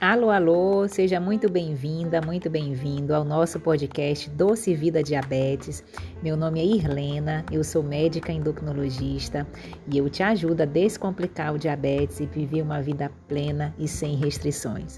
[0.00, 5.82] Alô, alô, seja muito bem-vinda, muito bem-vindo ao nosso podcast Doce Vida Diabetes.
[6.22, 9.44] Meu nome é Irlena, eu sou médica endocrinologista
[9.90, 14.14] e eu te ajudo a descomplicar o diabetes e viver uma vida plena e sem
[14.14, 14.96] restrições.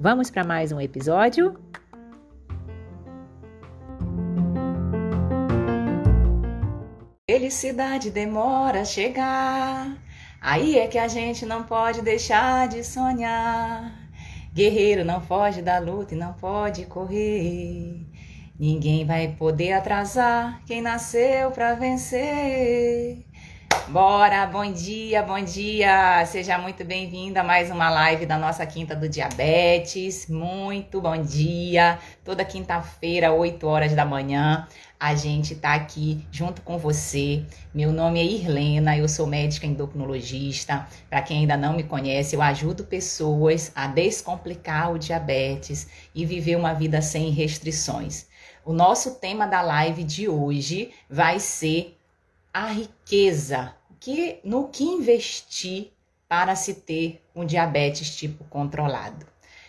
[0.00, 1.56] Vamos para mais um episódio?
[7.56, 9.96] Felicidade demora a chegar,
[10.42, 13.98] aí é que a gente não pode deixar de sonhar.
[14.52, 18.06] Guerreiro não foge da luta e não pode correr.
[18.60, 23.25] Ninguém vai poder atrasar quem nasceu para vencer.
[23.88, 26.24] Bora, bom dia, bom dia.
[26.26, 30.28] Seja muito bem-vindo a mais uma live da nossa Quinta do Diabetes.
[30.28, 31.98] Muito bom dia.
[32.24, 34.66] Toda quinta-feira, 8 horas da manhã,
[34.98, 37.44] a gente tá aqui junto com você.
[37.72, 40.86] Meu nome é Irlena, eu sou médica endocrinologista.
[41.08, 46.56] Para quem ainda não me conhece, eu ajudo pessoas a descomplicar o diabetes e viver
[46.56, 48.26] uma vida sem restrições.
[48.64, 51.95] O nosso tema da live de hoje vai ser
[52.56, 55.92] a riqueza, que no que investir
[56.26, 59.26] para se ter um diabetes tipo controlado.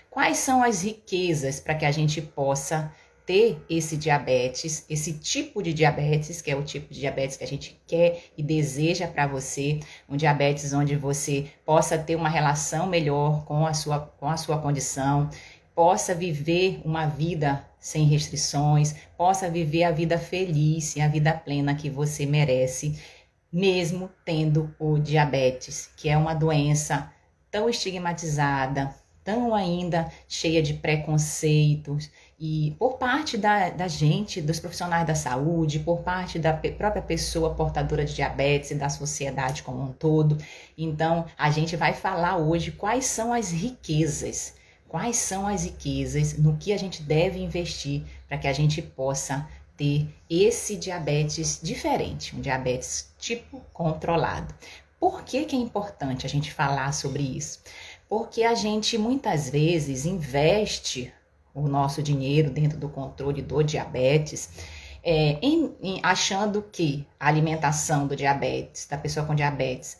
[0.10, 2.90] Quais são as riquezas para que a gente possa
[3.26, 7.48] ter esse diabetes, esse tipo de diabetes, que é o tipo de diabetes que a
[7.48, 13.44] gente quer e deseja para você, um diabetes onde você possa ter uma relação melhor
[13.44, 15.30] com a sua, com a sua condição,
[15.76, 21.76] possa viver uma vida sem restrições, possa viver a vida feliz e a vida plena
[21.76, 23.00] que você merece,
[23.52, 27.12] mesmo tendo o diabetes, que é uma doença
[27.50, 35.06] tão estigmatizada, tão ainda cheia de preconceitos e por parte da, da gente, dos profissionais
[35.06, 39.92] da saúde, por parte da própria pessoa portadora de diabetes e da sociedade como um
[39.92, 40.38] todo.
[40.78, 44.54] Então, a gente vai falar hoje quais são as riquezas,
[44.88, 49.48] quais são as riquezas no que a gente deve investir para que a gente possa
[49.76, 54.54] ter esse diabetes diferente, um diabetes tipo controlado.
[55.00, 57.62] Por que, que é importante a gente falar sobre isso?
[58.10, 61.14] Porque a gente muitas vezes investe
[61.54, 64.50] o nosso dinheiro dentro do controle do diabetes,
[65.04, 69.98] é, em, em, achando que a alimentação do diabetes, da pessoa com diabetes,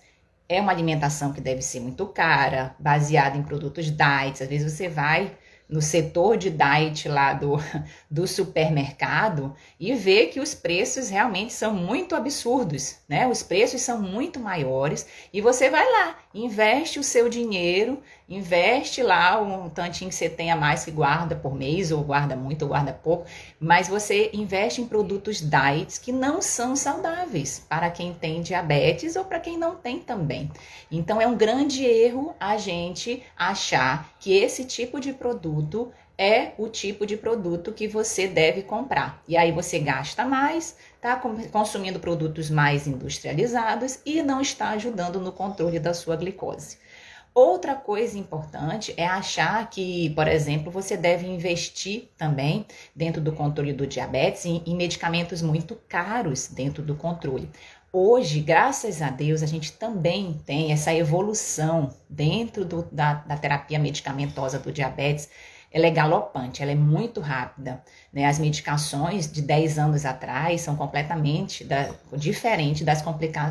[0.50, 4.42] é uma alimentação que deve ser muito cara, baseada em produtos diet.
[4.42, 5.36] Às vezes você vai
[5.70, 7.58] no setor de diet lá do,
[8.10, 13.28] do supermercado e vê que os preços realmente são muito absurdos, né?
[13.28, 19.42] Os preços são muito maiores e você vai lá, investe o seu dinheiro investe lá
[19.42, 22.92] um tantinho que você tenha mais que guarda por mês, ou guarda muito ou guarda
[22.92, 23.26] pouco,
[23.60, 29.24] mas você investe em produtos diets que não são saudáveis para quem tem diabetes ou
[29.24, 30.52] para quem não tem também.
[30.92, 36.68] Então é um grande erro a gente achar que esse tipo de produto é o
[36.68, 39.22] tipo de produto que você deve comprar.
[39.28, 45.32] E aí você gasta mais, tá consumindo produtos mais industrializados e não está ajudando no
[45.32, 46.78] controle da sua glicose.
[47.36, 53.74] Outra coisa importante é achar que, por exemplo, você deve investir também dentro do controle
[53.74, 57.48] do diabetes em, em medicamentos muito caros dentro do controle.
[57.94, 63.78] Hoje, graças a Deus, a gente também tem essa evolução dentro do, da, da terapia
[63.78, 65.30] medicamentosa do diabetes
[65.78, 67.84] ela é galopante, ela é muito rápida.
[68.18, 68.26] Né?
[68.26, 73.04] As medicações de 10 anos atrás são completamente da, diferentes das,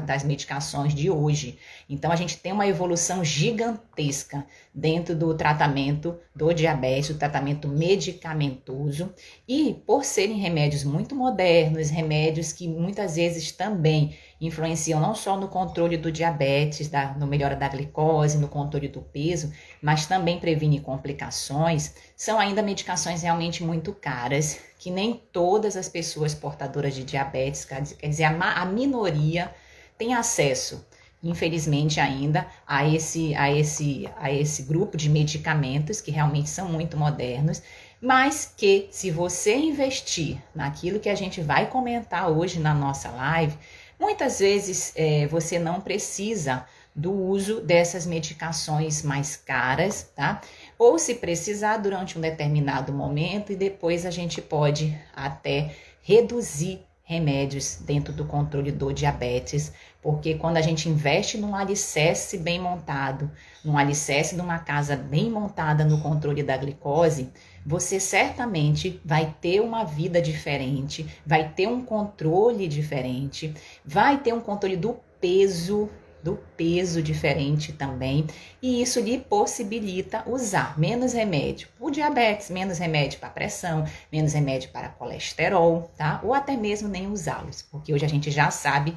[0.04, 1.56] das medicações de hoje.
[1.88, 4.44] Então, a gente tem uma evolução gigantesca
[4.75, 9.15] dentro do tratamento do diabetes, o tratamento medicamentoso.
[9.47, 15.49] E por serem remédios muito modernos, remédios que muitas vezes também influenciam não só no
[15.49, 20.81] controle do diabetes, da, no melhora da glicose, no controle do peso, mas também previne
[20.81, 24.56] complicações, são ainda medicações realmente muito caras,
[24.86, 29.52] que nem todas as pessoas portadoras de diabetes, quer dizer, a, a minoria,
[29.98, 30.86] tem acesso
[31.20, 36.96] infelizmente ainda a esse a esse a esse grupo de medicamentos que realmente são muito
[36.96, 37.61] modernos,
[38.00, 43.58] mas que se você investir naquilo que a gente vai comentar hoje na nossa live,
[43.99, 50.40] Muitas vezes é, você não precisa do uso dessas medicações mais caras, tá?
[50.78, 57.78] Ou se precisar durante um determinado momento e depois a gente pode até reduzir remédios
[57.81, 63.31] dentro do controle do diabetes, porque quando a gente investe num alicerce bem montado,
[63.64, 67.31] num alicerce de uma casa bem montada no controle da glicose,
[67.64, 74.40] você certamente vai ter uma vida diferente, vai ter um controle diferente, vai ter um
[74.40, 75.88] controle do peso
[76.26, 78.26] do peso diferente também,
[78.61, 84.70] e isso lhe possibilita usar menos remédio por diabetes, menos remédio para pressão, menos remédio
[84.70, 86.20] para colesterol, tá?
[86.25, 88.96] Ou até mesmo nem usá-los, porque hoje a gente já sabe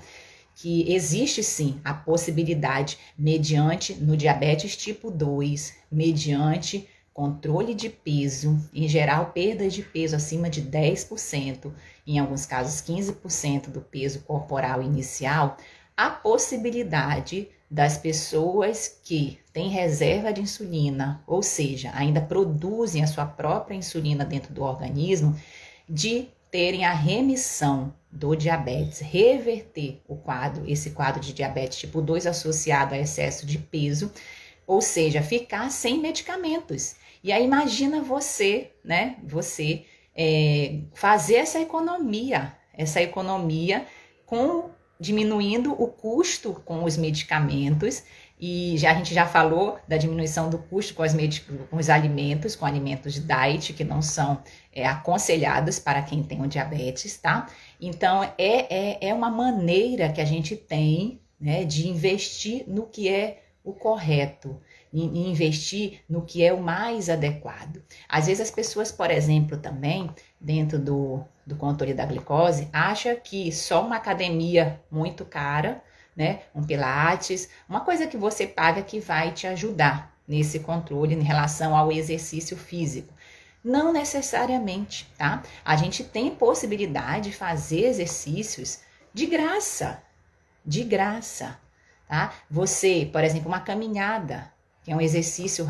[0.56, 8.88] que existe sim a possibilidade, mediante no diabetes tipo 2, mediante controle de peso, em
[8.88, 11.72] geral perda de peso acima de 10%,
[12.08, 15.58] em alguns casos 15% do peso corporal inicial,
[16.00, 23.26] a possibilidade das pessoas que têm reserva de insulina, ou seja, ainda produzem a sua
[23.26, 25.38] própria insulina dentro do organismo,
[25.90, 32.28] de terem a remissão do diabetes, reverter o quadro, esse quadro de diabetes tipo 2
[32.28, 34.10] associado a excesso de peso,
[34.66, 36.96] ou seja, ficar sem medicamentos.
[37.22, 39.18] E aí imagina você, né?
[39.26, 39.84] Você
[40.16, 43.86] é, fazer essa economia, essa economia
[44.26, 48.04] com diminuindo o custo com os medicamentos
[48.40, 51.04] e já a gente já falou da diminuição do custo com,
[51.70, 54.42] com os alimentos, com alimentos diet que não são
[54.74, 57.48] é, aconselhados para quem tem o diabetes, tá?
[57.80, 63.10] Então é, é, é uma maneira que a gente tem né, de investir no que
[63.10, 64.60] é o correto,
[64.92, 67.82] e investir no que é o mais adequado.
[68.08, 70.10] Às vezes as pessoas, por exemplo, também
[70.40, 75.84] dentro do, do controle da glicose, acha que só uma academia muito cara,
[76.16, 81.24] né, um pilates, uma coisa que você paga que vai te ajudar nesse controle em
[81.24, 83.14] relação ao exercício físico.
[83.64, 85.44] Não necessariamente, tá?
[85.66, 88.80] A gente tem possibilidade de fazer exercícios
[89.14, 90.02] de graça,
[90.66, 91.60] de graça,
[92.08, 92.34] tá?
[92.50, 94.52] Você, por exemplo, uma caminhada,
[94.84, 95.68] que é um exercício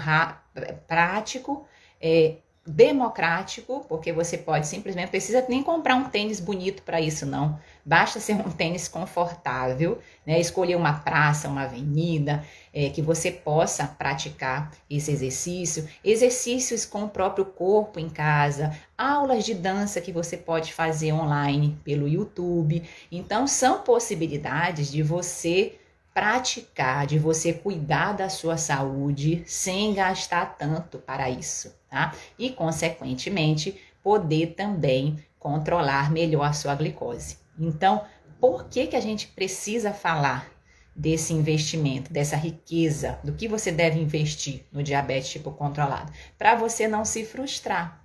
[0.88, 1.66] prático,
[2.02, 2.38] é,
[2.70, 7.60] democrático, porque você pode simplesmente, precisa nem comprar um tênis bonito para isso, não.
[7.84, 10.40] Basta ser um tênis confortável, né?
[10.40, 17.10] escolher uma praça, uma avenida, é, que você possa praticar esse exercício, exercícios com o
[17.10, 22.84] próprio corpo em casa, aulas de dança que você pode fazer online pelo YouTube.
[23.12, 25.80] Então, são possibilidades de você
[26.20, 32.14] praticar, de você cuidar da sua saúde sem gastar tanto para isso, tá?
[32.38, 37.38] E, consequentemente, poder também controlar melhor a sua glicose.
[37.58, 38.04] Então,
[38.38, 40.52] por que, que a gente precisa falar
[40.94, 46.12] desse investimento, dessa riqueza, do que você deve investir no diabetes tipo controlado?
[46.38, 48.04] Para você não se frustrar,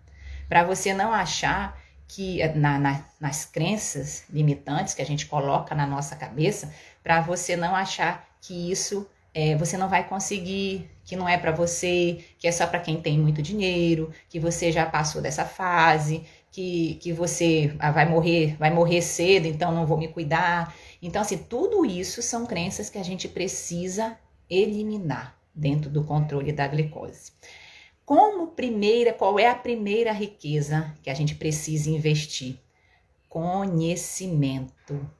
[0.48, 1.76] para você não achar
[2.14, 6.72] que na, na, nas crenças limitantes que a gente coloca na nossa cabeça,
[7.02, 11.50] para você não achar que isso é, você não vai conseguir, que não é para
[11.50, 16.24] você, que é só para quem tem muito dinheiro, que você já passou dessa fase,
[16.52, 20.72] que, que você ah, vai morrer, vai morrer cedo, então não vou me cuidar.
[21.02, 24.16] Então, assim, tudo isso são crenças que a gente precisa
[24.48, 27.32] eliminar dentro do controle da glicose.
[28.04, 32.60] Como primeira, qual é a primeira riqueza que a gente precisa investir?
[33.30, 35.10] Conhecimento.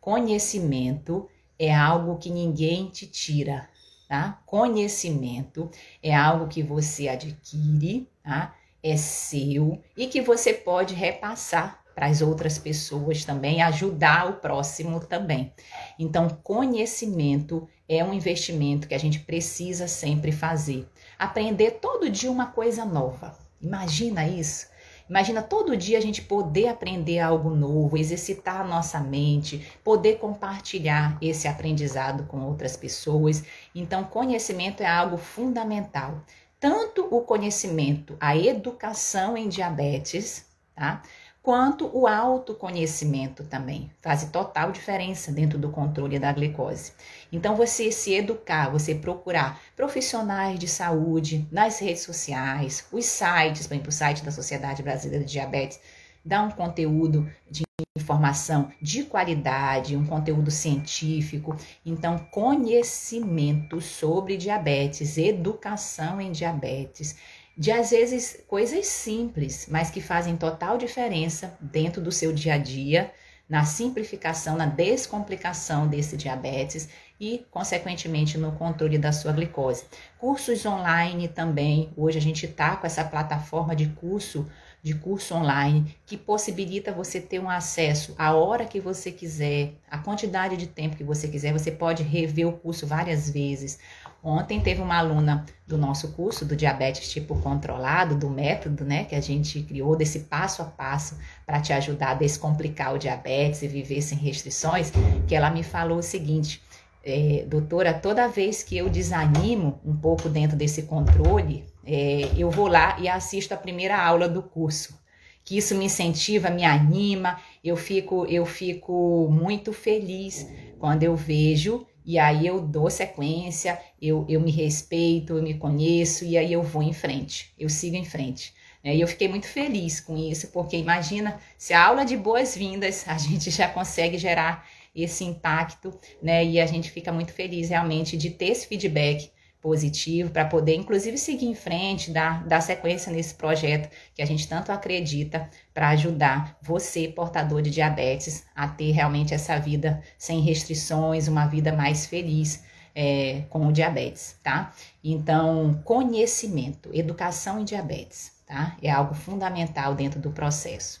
[0.00, 1.28] Conhecimento
[1.58, 3.68] é algo que ninguém te tira,
[4.08, 4.42] tá?
[4.46, 5.70] Conhecimento
[6.02, 8.54] é algo que você adquire, tá?
[8.82, 14.98] É seu e que você pode repassar para as outras pessoas também, ajudar o próximo
[15.00, 15.52] também.
[15.98, 20.88] Então, conhecimento é um investimento que a gente precisa sempre fazer.
[21.20, 23.36] Aprender todo dia uma coisa nova.
[23.60, 24.68] Imagina isso.
[25.06, 31.18] Imagina todo dia a gente poder aprender algo novo, exercitar a nossa mente, poder compartilhar
[31.20, 33.44] esse aprendizado com outras pessoas.
[33.74, 36.22] Então, conhecimento é algo fundamental.
[36.58, 41.02] Tanto o conhecimento, a educação em diabetes, tá?
[41.42, 43.90] Quanto o autoconhecimento também.
[44.02, 46.92] Faz total diferença dentro do controle da glicose.
[47.32, 53.74] Então, você se educar, você procurar profissionais de saúde nas redes sociais, os sites, por
[53.74, 55.80] exemplo, o site da Sociedade Brasileira de Diabetes,
[56.24, 57.64] dá um conteúdo de
[57.96, 61.56] informação de qualidade, um conteúdo científico.
[61.84, 67.16] Então, conhecimento sobre diabetes, educação em diabetes
[67.56, 72.58] de às vezes coisas simples, mas que fazem total diferença dentro do seu dia a
[72.58, 73.12] dia,
[73.48, 76.88] na simplificação, na descomplicação desse diabetes
[77.18, 79.84] e, consequentemente, no controle da sua glicose.
[80.18, 81.92] Cursos online também.
[81.96, 84.46] Hoje a gente está com essa plataforma de curso
[84.82, 89.98] de curso online que possibilita você ter um acesso a hora que você quiser, a
[89.98, 91.52] quantidade de tempo que você quiser.
[91.52, 93.78] Você pode rever o curso várias vezes.
[94.22, 99.14] Ontem teve uma aluna do nosso curso do diabetes tipo controlado, do método, né, que
[99.14, 103.68] a gente criou desse passo a passo para te ajudar a descomplicar o diabetes e
[103.68, 104.92] viver sem restrições,
[105.26, 106.62] que ela me falou o seguinte:
[107.02, 112.68] é, doutora, toda vez que eu desanimo um pouco dentro desse controle, é, eu vou
[112.68, 115.00] lá e assisto a primeira aula do curso.
[115.42, 120.46] Que isso me incentiva, me anima, eu fico, eu fico muito feliz
[120.78, 126.24] quando eu vejo e aí eu dou sequência, eu, eu me respeito, eu me conheço
[126.24, 128.52] e aí eu vou em frente, eu sigo em frente.
[128.82, 128.96] Né?
[128.96, 133.18] E eu fiquei muito feliz com isso, porque imagina se a aula de boas-vindas a
[133.18, 136.44] gente já consegue gerar esse impacto, né?
[136.44, 139.30] E a gente fica muito feliz realmente de ter esse feedback
[139.60, 144.48] positivo para poder, inclusive, seguir em frente, dar, dar sequência nesse projeto que a gente
[144.48, 151.28] tanto acredita para ajudar você, portador de diabetes, a ter realmente essa vida sem restrições,
[151.28, 152.68] uma vida mais feliz.
[152.92, 154.72] É, com o diabetes, tá?
[155.02, 158.76] Então, conhecimento, educação em diabetes, tá?
[158.82, 161.00] É algo fundamental dentro do processo.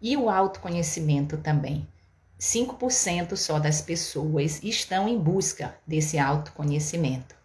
[0.00, 1.86] E o autoconhecimento também.
[2.40, 7.35] 5% só das pessoas estão em busca desse autoconhecimento.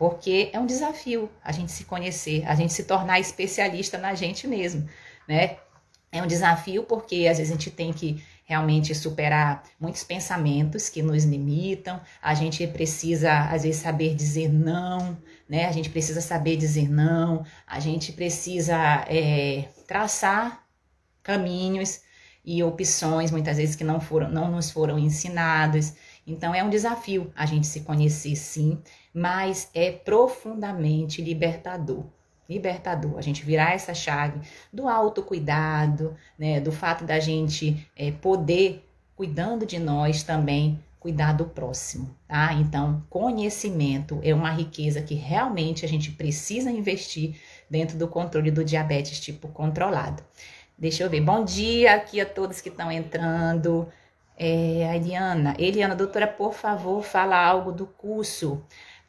[0.00, 4.48] Porque é um desafio a gente se conhecer, a gente se tornar especialista na gente
[4.48, 4.88] mesmo,
[5.28, 5.58] né?
[6.10, 11.02] É um desafio porque às vezes a gente tem que realmente superar muitos pensamentos que
[11.02, 12.00] nos limitam.
[12.22, 15.66] A gente precisa, às vezes, saber dizer não, né?
[15.66, 20.64] A gente precisa saber dizer não, a gente precisa é, traçar
[21.22, 22.00] caminhos
[22.42, 25.92] e opções, muitas vezes, que não, foram, não nos foram ensinados.
[26.26, 28.80] Então, é um desafio a gente se conhecer, sim,
[29.12, 32.04] mas é profundamente libertador
[32.50, 34.40] libertador, a gente virar essa chave
[34.72, 41.44] do autocuidado, né, do fato da gente é, poder, cuidando de nós também, cuidar do
[41.44, 42.52] próximo, tá?
[42.54, 47.36] Então, conhecimento é uma riqueza que realmente a gente precisa investir
[47.70, 50.22] dentro do controle do diabetes tipo controlado.
[50.76, 51.20] Deixa eu ver.
[51.20, 53.88] Bom dia aqui a todos que estão entrando.
[54.36, 55.54] É, a Eliana.
[55.58, 58.62] Eliana, doutora, por favor, fala algo do curso.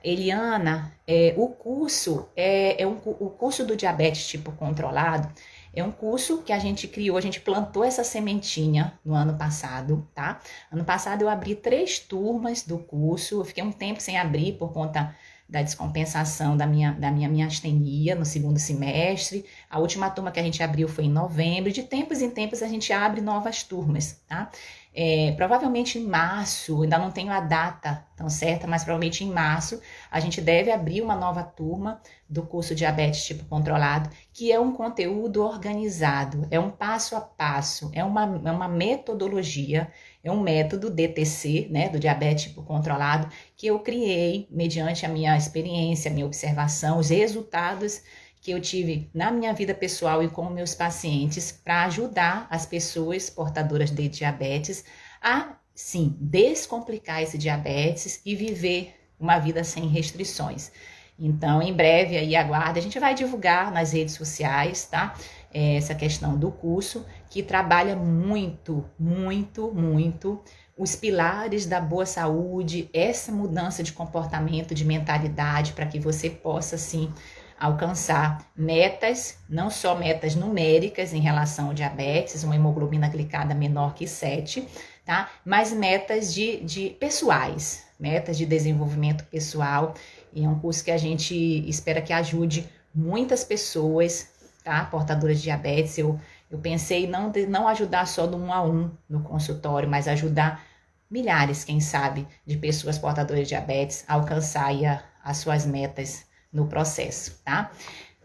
[0.03, 5.31] Eliana, é, o curso é, é um, o curso do diabetes tipo controlado
[5.73, 10.07] é um curso que a gente criou, a gente plantou essa sementinha no ano passado,
[10.13, 10.41] tá?
[10.69, 14.73] Ano passado eu abri três turmas do curso, eu fiquei um tempo sem abrir por
[14.73, 15.15] conta
[15.47, 19.45] da descompensação da minha, da minha, minha astenia no segundo semestre.
[19.69, 21.69] A última turma que a gente abriu foi em novembro.
[21.71, 24.49] De tempos em tempos a gente abre novas turmas, tá?
[24.93, 29.79] É, provavelmente em março, ainda não tenho a data tão certa, mas provavelmente em março
[30.11, 34.73] a gente deve abrir uma nova turma do curso Diabetes Tipo Controlado, que é um
[34.73, 39.89] conteúdo organizado, é um passo a passo, é uma, é uma metodologia,
[40.21, 45.37] é um método DTC, né, do diabetes tipo controlado, que eu criei mediante a minha
[45.37, 48.01] experiência, a minha observação, os resultados
[48.41, 53.29] que eu tive na minha vida pessoal e com meus pacientes para ajudar as pessoas
[53.29, 54.83] portadoras de diabetes
[55.21, 60.71] a, sim, descomplicar esse diabetes e viver uma vida sem restrições.
[61.19, 65.13] Então, em breve aí aguarda, a gente vai divulgar nas redes sociais, tá?
[65.53, 70.41] Essa questão do curso que trabalha muito, muito, muito
[70.75, 76.75] os pilares da boa saúde, essa mudança de comportamento, de mentalidade, para que você possa,
[76.75, 77.13] sim,
[77.61, 84.07] alcançar metas, não só metas numéricas em relação ao diabetes, uma hemoglobina glicada menor que
[84.07, 84.67] 7,
[85.05, 85.29] tá?
[85.45, 89.93] Mas metas de, de pessoais, metas de desenvolvimento pessoal.
[90.33, 91.35] E é um curso que a gente
[91.69, 94.27] espera que ajude muitas pessoas,
[94.63, 94.83] tá?
[94.85, 95.99] Portadoras de diabetes.
[95.99, 100.63] Eu, eu pensei não, não ajudar só do um a um no consultório, mas ajudar
[101.11, 106.67] milhares, quem sabe, de pessoas portadoras de diabetes a alcançar a, as suas metas no
[106.67, 107.71] processo, tá?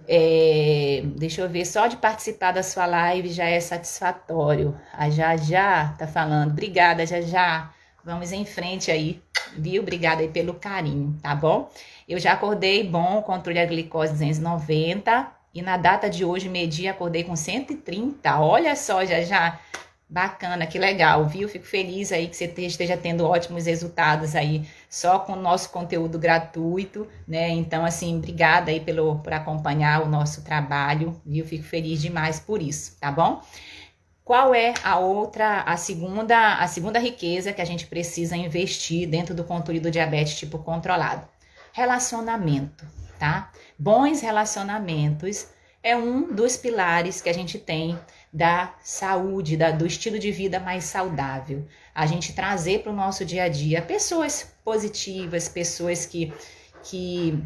[0.09, 4.79] É, deixa eu ver, só de participar da sua live já é satisfatório.
[4.93, 7.73] A Já Já tá falando, obrigada, Já Já.
[8.05, 9.21] Vamos em frente aí,
[9.59, 9.83] viu?
[9.83, 11.69] Obrigada aí pelo carinho, tá bom?
[12.09, 17.25] Eu já acordei bom, controle a glicose 290 e na data de hoje medi, acordei
[17.25, 18.41] com 130.
[18.41, 19.59] Olha só, Já Já.
[20.09, 21.49] Bacana, que legal, viu?
[21.49, 26.19] Fico feliz aí que você esteja tendo ótimos resultados aí só com o nosso conteúdo
[26.19, 27.49] gratuito, né?
[27.51, 31.45] Então, assim, obrigada aí pelo, por acompanhar o nosso trabalho, viu?
[31.45, 33.43] Fico feliz demais por isso, tá bom?
[34.25, 39.35] Qual é a outra, a segunda, a segunda riqueza que a gente precisa investir dentro
[39.35, 41.29] do controle do diabetes tipo controlado?
[41.73, 42.85] Relacionamento,
[43.21, 43.53] tá?
[43.79, 45.47] Bons relacionamentos
[45.81, 47.97] é um dos pilares que a gente tem
[48.33, 51.65] da saúde, da, do estilo de vida mais saudável.
[51.97, 56.31] A gente trazer para o nosso dia a dia pessoas positivas, pessoas que,
[56.83, 57.43] que,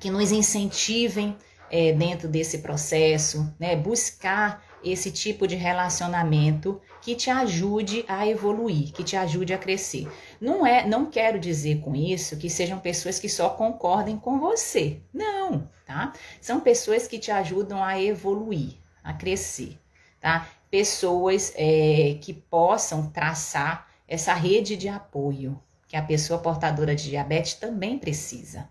[0.00, 1.36] que nos incentivem
[1.70, 3.76] é, dentro desse processo, né?
[3.76, 10.10] buscar esse tipo de relacionamento que te ajude a evoluir, que te ajude a crescer.
[10.40, 15.02] Não é, não quero dizer com isso que sejam pessoas que só concordem com você.
[15.12, 16.14] Não, tá?
[16.40, 19.78] São pessoas que te ajudam a evoluir, a crescer,
[20.18, 20.48] tá?
[20.70, 27.54] Pessoas é, que possam traçar essa rede de apoio que a pessoa portadora de diabetes
[27.54, 28.68] também precisa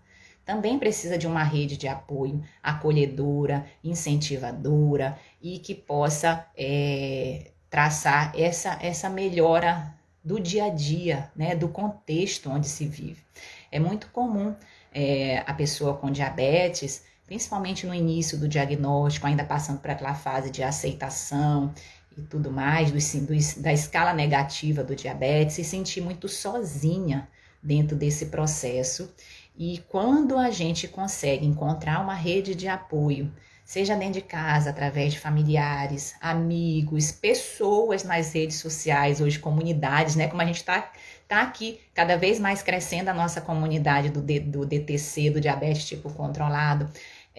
[0.48, 8.78] também precisa de uma rede de apoio acolhedora, incentivadora e que possa é, traçar essa,
[8.80, 13.22] essa melhora do dia a dia, né, do contexto onde se vive.
[13.70, 14.54] É muito comum
[14.90, 20.50] é, a pessoa com diabetes, principalmente no início do diagnóstico, ainda passando por aquela fase
[20.50, 21.72] de aceitação
[22.16, 27.28] e tudo mais, do, do, da escala negativa do diabetes, se sentir muito sozinha
[27.62, 29.12] dentro desse processo
[29.56, 33.30] e quando a gente consegue encontrar uma rede de apoio,
[33.64, 40.28] seja dentro de casa, através de familiares, amigos, pessoas nas redes sociais, hoje comunidades, né?
[40.28, 40.90] Como a gente está
[41.26, 46.08] tá aqui cada vez mais crescendo a nossa comunidade do, do DTC, do diabetes tipo
[46.14, 46.88] controlado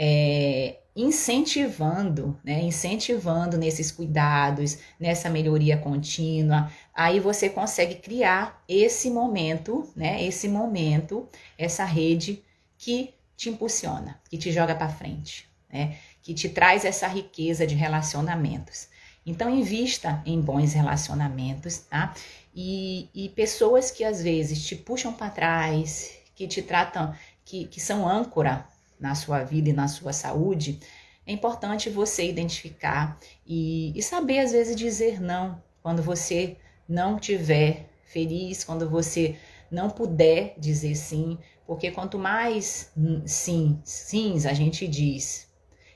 [0.01, 9.91] é, incentivando, né, incentivando nesses cuidados, nessa melhoria contínua, aí você consegue criar esse momento,
[9.94, 11.27] né, esse momento,
[11.58, 12.41] essa rede
[12.77, 17.75] que te impulsiona, que te joga para frente, né, que te traz essa riqueza de
[17.75, 18.88] relacionamentos.
[19.25, 22.15] Então, invista em bons relacionamentos, tá?
[22.56, 27.13] E, e pessoas que às vezes te puxam para trás, que te tratam,
[27.46, 28.65] que, que são âncora
[29.00, 30.79] na sua vida e na sua saúde,
[31.25, 37.89] é importante você identificar e, e saber, às vezes, dizer não quando você não tiver
[38.03, 39.36] feliz, quando você
[39.72, 42.91] não puder dizer sim, porque quanto mais
[43.25, 45.48] sim, sims a gente diz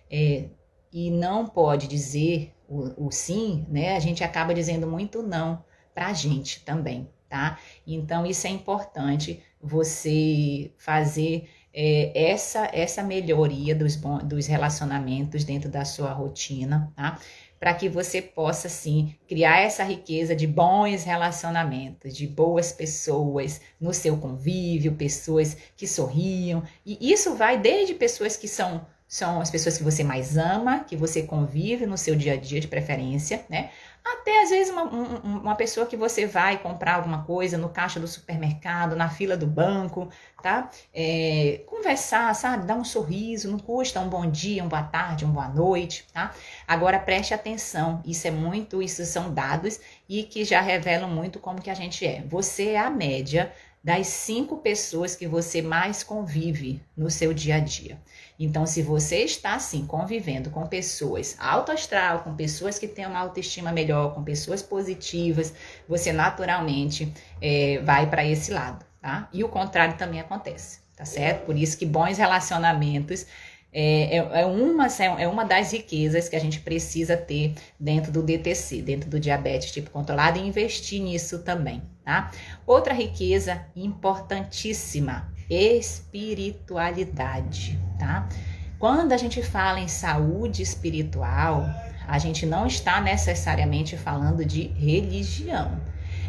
[0.10, 0.46] é,
[0.92, 3.96] e não pode dizer o, o, sim, né?
[3.96, 7.58] A gente acaba dizendo muito não para a gente também, tá?
[7.88, 15.84] Então isso é importante você fazer é, essa essa melhoria dos, dos relacionamentos dentro da
[15.84, 17.20] sua rotina, tá?
[17.60, 23.94] Para que você possa, sim, criar essa riqueza de bons relacionamentos, de boas pessoas no
[23.94, 26.62] seu convívio, pessoas que sorriam.
[26.86, 30.98] E isso vai desde pessoas que são são as pessoas que você mais ama, que
[30.98, 33.70] você convive no seu dia a dia de preferência, né?
[34.06, 38.08] Até às vezes uma, uma pessoa que você vai comprar alguma coisa no caixa do
[38.08, 40.10] supermercado, na fila do banco,
[40.42, 40.70] tá?
[40.94, 42.66] É, conversar, sabe?
[42.66, 46.34] Dar um sorriso, não custa um bom dia, uma boa tarde, uma boa noite, tá?
[46.68, 51.62] Agora preste atenção, isso é muito, isso são dados e que já revelam muito como
[51.62, 52.22] que a gente é.
[52.28, 57.60] Você é a média das cinco pessoas que você mais convive no seu dia a
[57.60, 58.00] dia.
[58.40, 63.20] Então, se você está assim convivendo com pessoas alto astral, com pessoas que têm uma
[63.20, 65.54] autoestima melhor, com pessoas positivas,
[65.88, 69.28] você naturalmente é, vai para esse lado, tá?
[69.34, 71.46] E o contrário também acontece, tá certo?
[71.46, 73.26] Por isso que bons relacionamentos
[73.74, 74.86] é, é, é, uma,
[75.20, 79.72] é uma das riquezas que a gente precisa ter dentro do DTC, dentro do diabetes
[79.72, 82.30] tipo controlado, e investir nisso também, tá?
[82.68, 88.30] Outra riqueza importantíssima espiritualidade, tá?
[88.78, 91.66] Quando a gente fala em saúde espiritual,
[92.08, 95.82] a gente não está necessariamente falando de religião.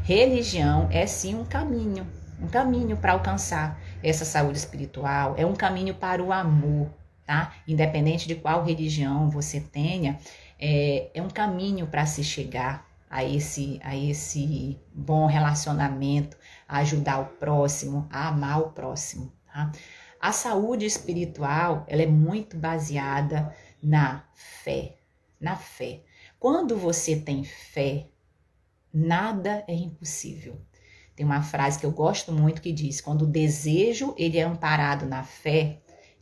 [0.04, 2.06] Religião é sim um caminho,
[2.40, 6.88] um caminho para alcançar essa saúde espiritual, é um caminho para o amor,
[7.26, 7.54] tá?
[7.66, 10.18] Independente de qual religião você tenha,
[10.58, 17.20] é, é um caminho para se chegar a esse, a esse bom relacionamento, a ajudar
[17.20, 19.32] o próximo, a amar o próximo.
[19.46, 19.70] Tá?
[20.20, 24.96] A saúde espiritual ela é muito baseada na fé,
[25.40, 26.02] na fé.
[26.40, 28.08] Quando você tem fé,
[28.92, 30.60] nada é impossível.
[31.14, 35.06] Tem uma frase que eu gosto muito que diz: quando o desejo ele é amparado
[35.06, 35.80] na fé,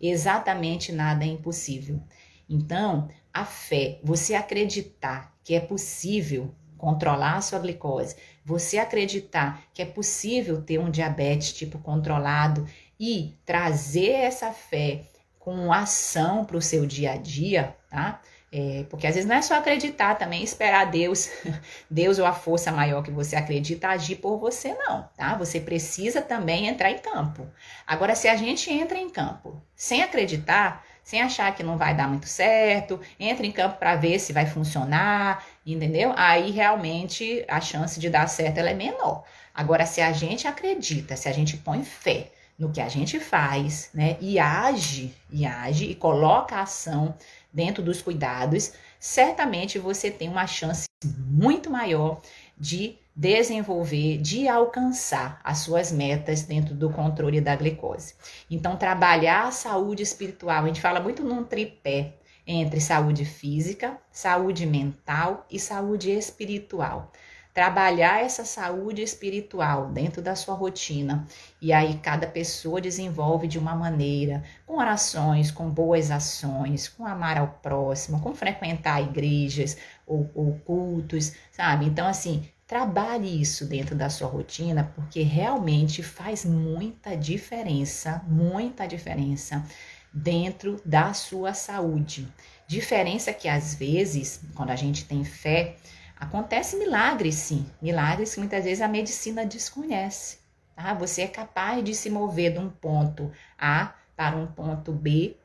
[0.09, 2.03] exatamente nada é impossível.
[2.49, 9.81] Então, a fé, você acreditar que é possível controlar a sua glicose, você acreditar que
[9.81, 12.67] é possível ter um diabetes tipo controlado
[12.99, 15.05] e trazer essa fé
[15.38, 18.21] com ação para o seu dia a dia, tá?
[18.55, 21.31] É, porque às vezes não é só acreditar, também esperar Deus,
[21.91, 25.35] Deus ou a força maior que você acredita agir por você, não, tá?
[25.37, 27.49] Você precisa também entrar em campo.
[27.87, 32.07] Agora, se a gente entra em campo sem acreditar, sem achar que não vai dar
[32.07, 36.12] muito certo, entra em campo para ver se vai funcionar, entendeu?
[36.15, 39.25] Aí realmente a chance de dar certo é menor.
[39.55, 43.91] Agora, se a gente acredita, se a gente põe fé no que a gente faz,
[43.93, 47.15] né, e age, e age e coloca a ação
[47.53, 52.21] dentro dos cuidados, certamente você tem uma chance muito maior
[52.57, 58.15] de desenvolver, de alcançar as suas metas dentro do controle da glicose.
[58.51, 62.15] Então, trabalhar a saúde espiritual, a gente fala muito num tripé
[62.47, 67.12] entre saúde física, saúde mental e saúde espiritual
[67.55, 71.27] trabalhar essa saúde espiritual dentro da sua rotina.
[71.61, 77.37] E aí cada pessoa desenvolve de uma maneira, com orações, com boas ações, com amar
[77.37, 81.87] ao próximo, com frequentar igrejas ou, ou cultos, sabe?
[81.87, 89.62] Então, assim, trabalhe isso dentro da sua rotina, porque realmente faz muita diferença, muita diferença
[90.11, 92.27] dentro da sua saúde.
[92.67, 95.77] Diferença que às vezes, quando a gente tem fé,
[96.22, 100.38] Acontece milagres, sim, milagres que muitas vezes a medicina desconhece.
[100.76, 100.94] Tá?
[100.94, 105.37] Você é capaz de se mover de um ponto A para um ponto B,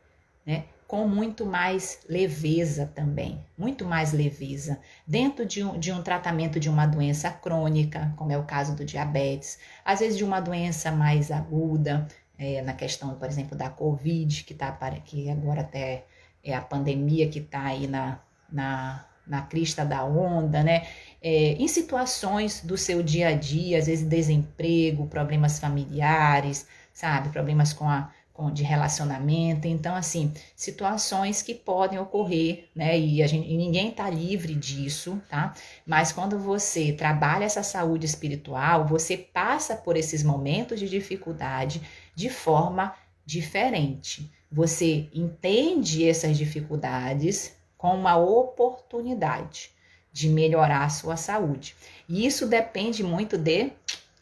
[0.46, 0.66] né?
[0.88, 6.70] Com muito mais leveza também, muito mais leveza, dentro de um, de um tratamento de
[6.70, 11.32] uma doença crônica, como é o caso do diabetes, às vezes de uma doença mais
[11.32, 14.72] aguda, é, na questão, por exemplo, da Covid, que, tá,
[15.04, 16.06] que agora até
[16.44, 20.88] é a pandemia que está aí na, na na crista da onda, né?
[21.22, 27.30] É, em situações do seu dia a dia, às vezes desemprego, problemas familiares, sabe?
[27.30, 29.68] Problemas com a com, de relacionamento.
[29.68, 32.98] Então, assim, situações que podem ocorrer, né?
[32.98, 35.56] E, a gente, e ninguém tá livre disso, tá?
[35.86, 41.82] Mas quando você trabalha essa saúde espiritual, você passa por esses momentos de dificuldade
[42.14, 42.94] de forma
[43.26, 44.32] diferente.
[44.52, 49.72] Você entende essas dificuldades, com uma oportunidade
[50.12, 51.76] de melhorar a sua saúde.
[52.10, 53.72] E isso depende muito de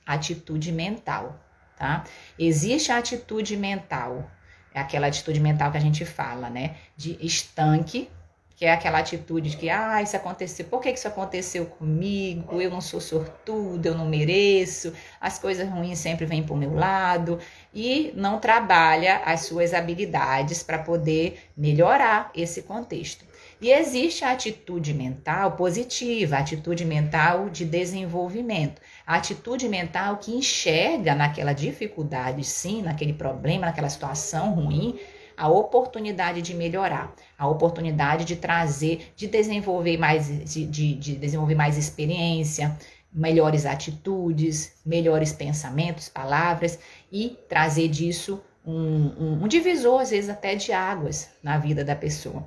[0.06, 1.40] atitude mental,
[1.78, 2.04] tá?
[2.38, 4.30] Existe a atitude mental,
[4.74, 6.76] é aquela atitude mental que a gente fala, né?
[6.98, 8.10] De estanque,
[8.56, 12.62] que é aquela atitude de que, ah, isso aconteceu, por que isso aconteceu comigo?
[12.62, 16.74] Eu não sou sortudo, eu não mereço, as coisas ruins sempre vêm para o meu
[16.74, 17.38] lado,
[17.74, 23.26] e não trabalha as suas habilidades para poder melhorar esse contexto.
[23.62, 30.36] E existe a atitude mental positiva, a atitude mental de desenvolvimento, a atitude mental que
[30.36, 35.00] enxerga naquela dificuldade, sim, naquele problema, naquela situação ruim,
[35.38, 41.56] a oportunidade de melhorar, a oportunidade de trazer, de desenvolver mais, de, de, de desenvolver
[41.56, 42.78] mais experiência,
[43.12, 46.78] melhores atitudes, melhores pensamentos, palavras
[47.10, 51.96] e trazer disso um, um, um divisor, às vezes até de águas na vida da
[51.96, 52.44] pessoa.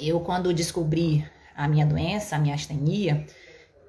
[0.00, 1.24] Eu, quando descobri
[1.56, 3.24] a minha doença, a minha astenia,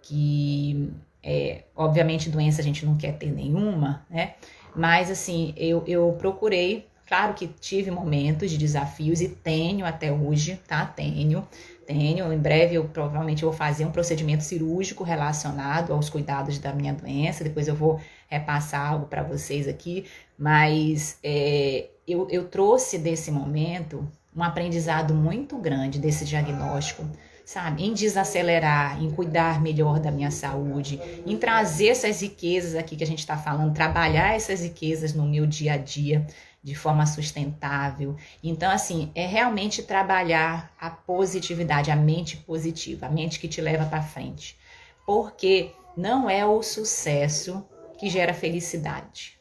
[0.03, 0.91] que
[1.23, 4.35] é, obviamente doença a gente não quer ter nenhuma, né?
[4.75, 10.59] Mas assim, eu, eu procurei, claro que tive momentos de desafios e tenho até hoje,
[10.67, 10.85] tá?
[10.85, 11.47] Tenho,
[11.87, 12.31] tenho.
[12.31, 17.43] Em breve eu provavelmente vou fazer um procedimento cirúrgico relacionado aos cuidados da minha doença.
[17.43, 20.05] Depois eu vou repassar algo para vocês aqui,
[20.37, 27.07] mas é, eu, eu trouxe desse momento um aprendizado muito grande desse diagnóstico,
[27.45, 27.85] sabe?
[27.85, 33.07] Em desacelerar, em cuidar melhor da minha saúde, em trazer essas riquezas aqui que a
[33.07, 36.25] gente está falando, trabalhar essas riquezas no meu dia a dia
[36.61, 38.15] de forma sustentável.
[38.43, 43.85] Então, assim, é realmente trabalhar a positividade, a mente positiva, a mente que te leva
[43.85, 44.57] para frente.
[45.05, 47.63] Porque não é o sucesso
[47.99, 49.39] que gera felicidade,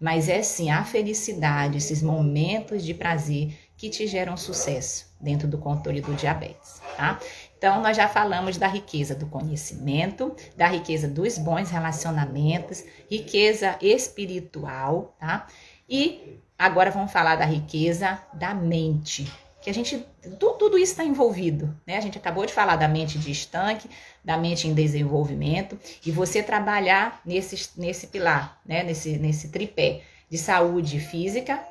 [0.00, 5.58] mas é sim a felicidade, esses momentos de prazer que te geram sucesso dentro do
[5.58, 7.20] controle do diabetes, tá?
[7.58, 15.14] Então, nós já falamos da riqueza do conhecimento, da riqueza dos bons relacionamentos, riqueza espiritual,
[15.20, 15.46] tá?
[15.86, 20.02] E agora vamos falar da riqueza da mente, que a gente
[20.38, 21.98] tudo, tudo isso está envolvido, né?
[21.98, 23.86] A gente acabou de falar da mente de estanque,
[24.24, 28.82] da mente em desenvolvimento, e você trabalhar nesse, nesse pilar, né?
[28.82, 31.62] Nesse, nesse tripé de saúde física,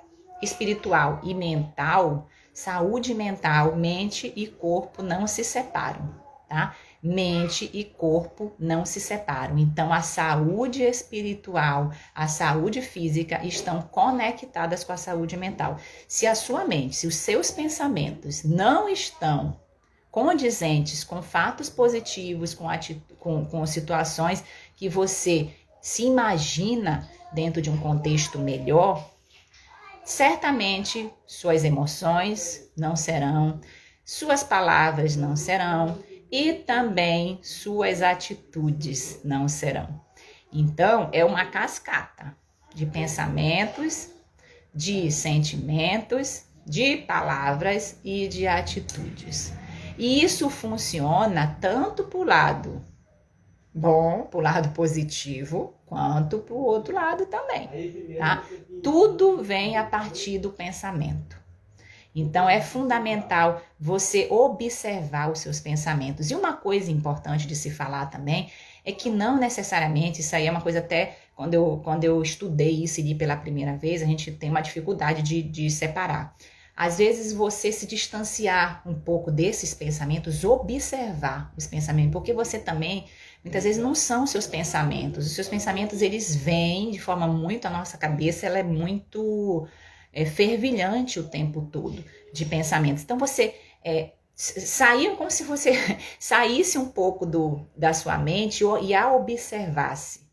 [0.44, 6.14] espiritual e mental, saúde mental, mente e corpo não se separam,
[6.48, 6.76] tá?
[7.02, 9.58] Mente e corpo não se separam.
[9.58, 15.78] Então, a saúde espiritual, a saúde física estão conectadas com a saúde mental.
[16.08, 19.60] Se a sua mente, se os seus pensamentos não estão
[20.10, 22.68] condizentes com fatos positivos, com,
[23.20, 24.44] com, com situações
[24.78, 25.50] que você
[25.82, 29.13] se imagina dentro de um contexto melhor,
[30.06, 33.60] certamente suas emoções não serão,
[34.04, 35.98] suas palavras não serão
[36.32, 40.02] e também suas atitudes não serão.
[40.52, 42.36] Então, é uma cascata
[42.74, 44.10] de pensamentos,
[44.74, 49.54] de sentimentos de palavras e de atitudes.
[49.98, 52.82] E isso funciona tanto para o lado
[53.74, 57.70] bom, para o lado positivo, quanto para o outro lado também.
[58.18, 58.44] Tá?
[58.84, 61.42] Tudo vem a partir do pensamento.
[62.16, 66.30] Então é fundamental você observar os seus pensamentos.
[66.30, 68.52] E uma coisa importante de se falar também
[68.86, 72.84] é que não necessariamente, isso aí é uma coisa até quando eu, quando eu estudei
[72.84, 76.36] isso e li pela primeira vez, a gente tem uma dificuldade de, de separar.
[76.76, 83.06] Às vezes você se distanciar um pouco desses pensamentos, observar os pensamentos, porque você também
[83.44, 85.26] muitas vezes não são seus pensamentos.
[85.26, 89.68] Os seus pensamentos eles vêm de forma muito a nossa cabeça, ela é muito
[90.12, 93.04] é, fervilhante o tempo todo de pensamentos.
[93.04, 95.74] Então você é, saiu como se você
[96.20, 100.24] saísse um pouco do, da sua mente e a observasse.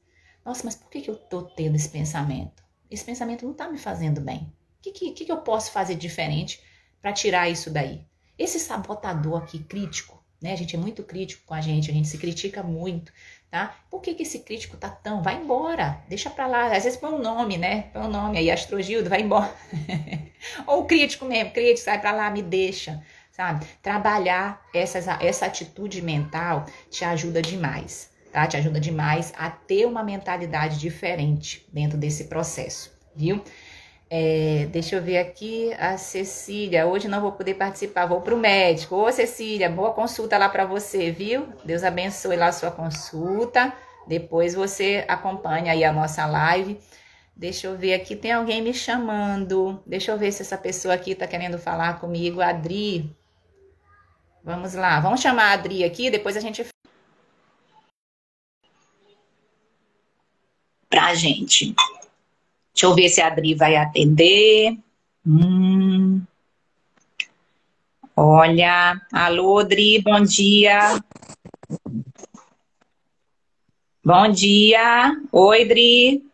[0.45, 2.63] Nossa, mas por que, que eu tô tendo esse pensamento?
[2.91, 4.53] Esse pensamento não tá me fazendo bem.
[4.79, 6.63] O que, que, que eu posso fazer diferente
[7.01, 8.05] para tirar isso daí?
[8.39, 10.53] Esse sabotador aqui crítico, né?
[10.53, 13.13] A gente é muito crítico com a gente, a gente se critica muito
[13.51, 13.75] tá?
[13.91, 15.23] Por que, que esse crítico tá tão?
[15.23, 16.67] Vai embora, deixa pra lá.
[16.67, 17.89] Às vezes põe um nome, né?
[17.93, 19.53] Põe um nome aí, Astrogildo, vai embora.
[20.67, 23.67] Ou o crítico mesmo, crítico, sai pra lá, me deixa, sabe?
[23.83, 28.47] Trabalhar essas, essa atitude mental te ajuda demais, tá?
[28.47, 33.43] Te ajuda demais a ter uma mentalidade diferente dentro desse processo, viu?
[34.13, 36.85] É, deixa eu ver aqui a Cecília.
[36.85, 38.97] Hoje não vou poder participar, vou para o médico.
[38.97, 41.47] Ô, Cecília, boa consulta lá para você, viu?
[41.65, 43.73] Deus abençoe lá a sua consulta.
[44.09, 46.77] Depois você acompanha aí a nossa live.
[47.37, 49.81] Deixa eu ver aqui, tem alguém me chamando.
[49.87, 52.41] Deixa eu ver se essa pessoa aqui está querendo falar comigo.
[52.41, 53.17] Adri.
[54.43, 56.67] Vamos lá, vamos chamar a Adri aqui, depois a gente.
[60.89, 61.75] Pra gente.
[62.81, 64.79] Deixa eu ver se a Adri vai atender.
[65.27, 66.23] Hum.
[68.17, 70.99] Olha, alô, Adri, bom dia.
[74.03, 75.15] Bom dia.
[75.31, 76.25] Oi, Adri.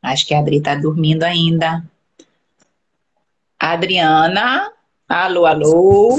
[0.00, 1.84] Acho que a Adri tá dormindo ainda.
[3.58, 4.70] Adriana.
[5.08, 6.14] Alô, alô.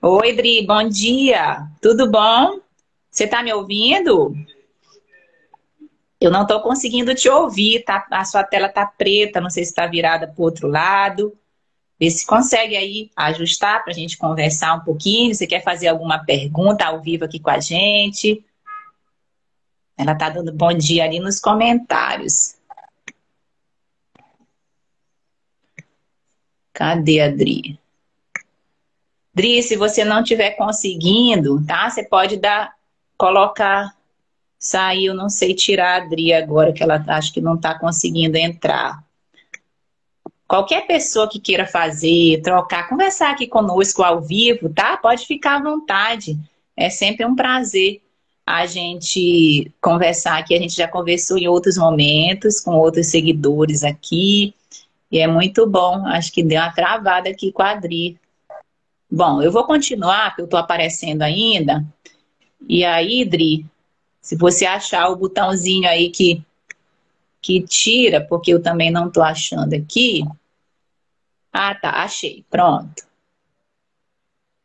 [0.00, 1.68] Oi, Adri, bom dia.
[1.82, 2.62] Tudo bom?
[3.12, 4.34] Você está me ouvindo?
[6.18, 8.06] Eu não estou conseguindo te ouvir, tá?
[8.10, 11.36] A sua tela está preta, não sei se está virada para o outro lado.
[12.00, 15.34] Vê se consegue aí ajustar para a gente conversar um pouquinho.
[15.34, 18.42] Você quer fazer alguma pergunta ao vivo aqui com a gente?
[19.94, 22.56] Ela está dando bom dia ali nos comentários.
[26.72, 27.78] Cadê a Adri?
[29.34, 31.90] Dri, se você não estiver conseguindo, tá?
[31.90, 32.74] Você pode dar
[33.22, 33.96] colocar,
[34.58, 39.00] saiu, não sei tirar a Adri agora, que ela acho que não está conseguindo entrar.
[40.48, 44.96] Qualquer pessoa que queira fazer, trocar, conversar aqui conosco ao vivo, tá?
[44.96, 46.36] Pode ficar à vontade.
[46.76, 48.02] É sempre um prazer
[48.44, 50.52] a gente conversar aqui.
[50.56, 54.52] A gente já conversou em outros momentos com outros seguidores aqui.
[55.12, 56.04] E é muito bom.
[56.08, 58.18] Acho que deu uma travada aqui com a Adri.
[59.08, 61.86] Bom, eu vou continuar, porque eu estou aparecendo ainda.
[62.68, 63.66] E aí, Dri,
[64.20, 66.42] se você achar o botãozinho aí que,
[67.40, 70.24] que tira, porque eu também não estou achando aqui.
[71.52, 72.44] Ah, tá, achei.
[72.50, 73.04] Pronto.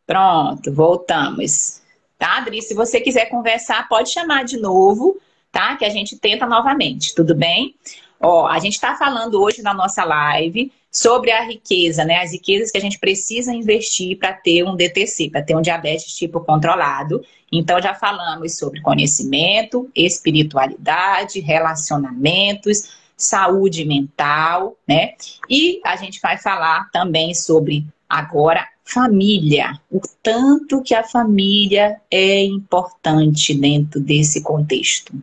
[0.05, 1.81] Pronto, voltamos.
[2.17, 2.61] Tá, Adri?
[2.61, 5.19] Se você quiser conversar, pode chamar de novo,
[5.51, 5.75] tá?
[5.75, 7.75] Que a gente tenta novamente, tudo bem?
[8.19, 12.21] Ó, a gente está falando hoje na nossa live sobre a riqueza, né?
[12.21, 16.15] As riquezas que a gente precisa investir para ter um DTC, para ter um diabetes
[16.15, 17.23] tipo controlado.
[17.51, 25.13] Então, já falamos sobre conhecimento, espiritualidade, relacionamentos, saúde mental, né?
[25.49, 32.43] E a gente vai falar também sobre agora família, o tanto que a família é
[32.45, 35.13] importante dentro desse contexto,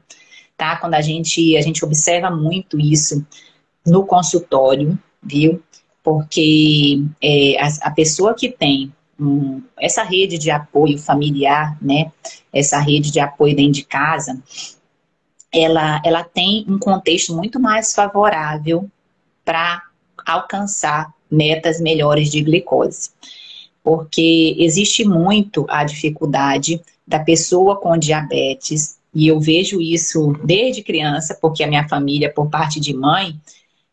[0.57, 0.77] tá?
[0.77, 3.27] Quando a gente a gente observa muito isso
[3.87, 5.63] no consultório, viu?
[6.03, 8.93] Porque é, a, a, pessoa que tem
[9.79, 12.11] essa rede de apoio familiar, né?
[12.53, 14.41] Essa rede de apoio dentro de casa,
[15.53, 18.89] ela, ela tem um contexto muito mais favorável
[19.45, 19.83] para
[20.27, 23.11] alcançar metas melhores de glicose.
[23.83, 31.39] Porque existe muito a dificuldade da pessoa com diabetes, e eu vejo isso desde criança,
[31.41, 33.39] porque a minha família, por parte de mãe,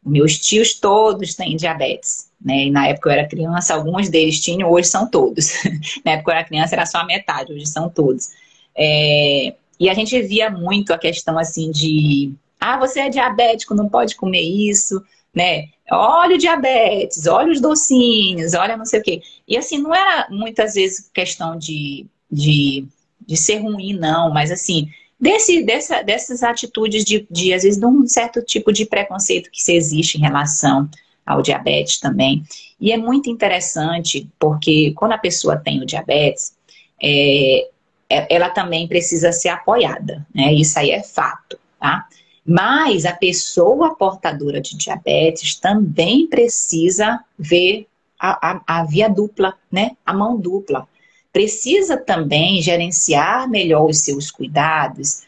[0.03, 2.30] meus tios todos têm diabetes.
[2.43, 2.65] Né?
[2.65, 5.53] E na época eu era criança, alguns deles tinham, hoje são todos.
[6.03, 8.29] na época eu era criança, era só a metade, hoje são todos.
[8.75, 9.53] É...
[9.79, 14.15] E a gente via muito a questão assim de Ah, você é diabético, não pode
[14.15, 15.65] comer isso, né?
[15.91, 19.21] Olha o diabetes, olha os docinhos, olha não sei o quê.
[19.47, 22.85] E assim, não era muitas vezes questão de, de,
[23.27, 27.85] de ser ruim, não, mas assim, desse, dessa, dessas atitudes de, de, às vezes, de
[27.85, 30.89] um certo tipo de preconceito que se existe em relação
[31.25, 32.43] ao diabetes também.
[32.79, 36.53] E é muito interessante, porque quando a pessoa tem o diabetes,
[37.01, 37.67] é,
[38.09, 40.53] é ela também precisa ser apoiada, né?
[40.53, 42.07] Isso aí é fato, tá?
[42.45, 47.87] Mas a pessoa portadora de diabetes também precisa ver
[48.19, 49.91] a, a, a via dupla, né?
[50.05, 50.87] A mão dupla.
[51.31, 55.23] Precisa também gerenciar melhor os seus cuidados,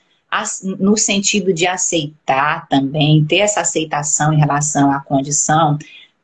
[0.79, 5.77] no sentido de aceitar também, ter essa aceitação em relação à condição,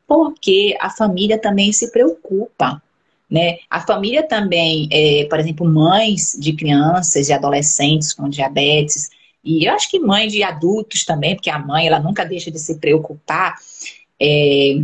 [0.06, 2.82] porque a família também se preocupa.
[3.30, 3.58] Né?
[3.70, 9.10] A família também, é, por exemplo, mães de crianças e adolescentes com diabetes,
[9.44, 12.58] e eu acho que mãe de adultos também, porque a mãe ela nunca deixa de
[12.58, 13.56] se preocupar,
[14.20, 14.80] é,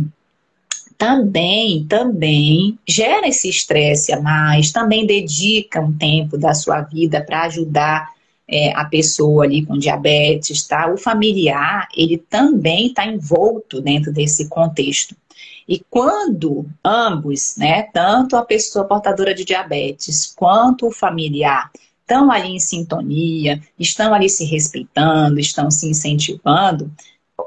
[0.97, 7.43] também, também gera esse estresse a mais, também dedica um tempo da sua vida para
[7.43, 8.16] ajudar
[8.49, 10.91] é, a pessoa ali com diabetes, tá?
[10.91, 15.15] O familiar, ele também está envolto dentro desse contexto.
[15.67, 21.69] E quando ambos, né, tanto a pessoa portadora de diabetes quanto o familiar,
[22.01, 26.89] estão ali em sintonia, estão ali se respeitando, estão se incentivando,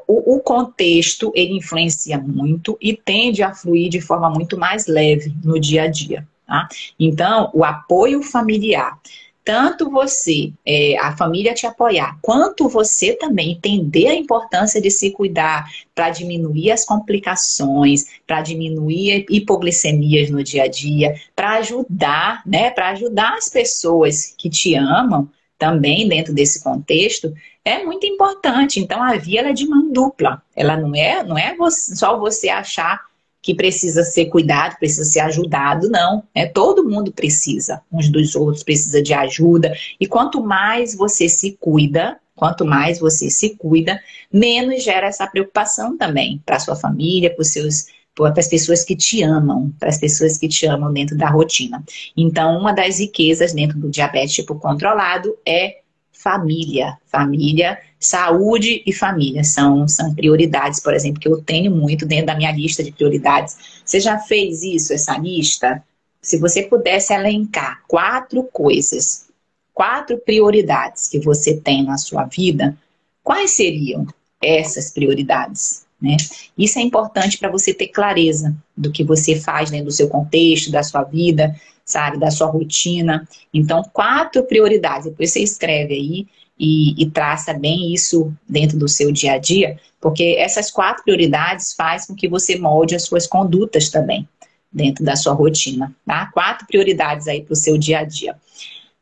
[0.06, 5.32] o, o, contexto ele influencia muito e tende a fluir de forma muito mais leve
[5.42, 6.28] no dia a dia.
[6.46, 6.68] Tá?
[6.98, 8.98] Então, o apoio familiar
[9.44, 15.10] tanto você, é, a família te apoiar, quanto você também entender a importância de se
[15.10, 22.70] cuidar para diminuir as complicações, para diminuir hipoglicemias no dia a dia, para ajudar, né,
[22.70, 28.80] para ajudar as pessoas que te amam também dentro desse contexto, é muito importante.
[28.80, 30.42] Então a via é de mão dupla.
[30.56, 33.09] Ela não é, não é você, só você achar
[33.42, 36.22] que precisa ser cuidado, precisa ser ajudado, não.
[36.34, 39.72] É todo mundo precisa, uns dos outros precisa de ajuda.
[39.98, 44.00] E quanto mais você se cuida, quanto mais você se cuida,
[44.32, 49.22] menos gera essa preocupação também para sua família, para seus para as pessoas que te
[49.22, 51.82] amam, para as pessoas que te amam dentro da rotina.
[52.14, 55.78] Então, uma das riquezas dentro do diabetes tipo controlado é
[56.12, 56.98] família.
[57.06, 62.34] Família, saúde e família são, são prioridades, por exemplo, que eu tenho muito dentro da
[62.34, 63.58] minha lista de prioridades.
[63.84, 65.84] Você já fez isso, essa lista?
[66.22, 69.26] Se você pudesse elencar quatro coisas,
[69.74, 72.76] quatro prioridades que você tem na sua vida,
[73.22, 74.06] quais seriam
[74.42, 75.84] essas prioridades?
[76.00, 76.16] Né?
[76.56, 80.70] Isso é importante para você ter clareza do que você faz dentro do seu contexto,
[80.70, 83.28] da sua vida, sabe, da sua rotina.
[83.52, 85.04] Então, quatro prioridades.
[85.04, 86.26] Depois você escreve aí
[86.62, 91.72] e, e, traça bem isso dentro do seu dia a dia, porque essas quatro prioridades
[91.72, 94.28] faz com que você molde as suas condutas também
[94.70, 96.26] dentro da sua rotina, tá?
[96.26, 98.36] Quatro prioridades aí para o seu dia a dia.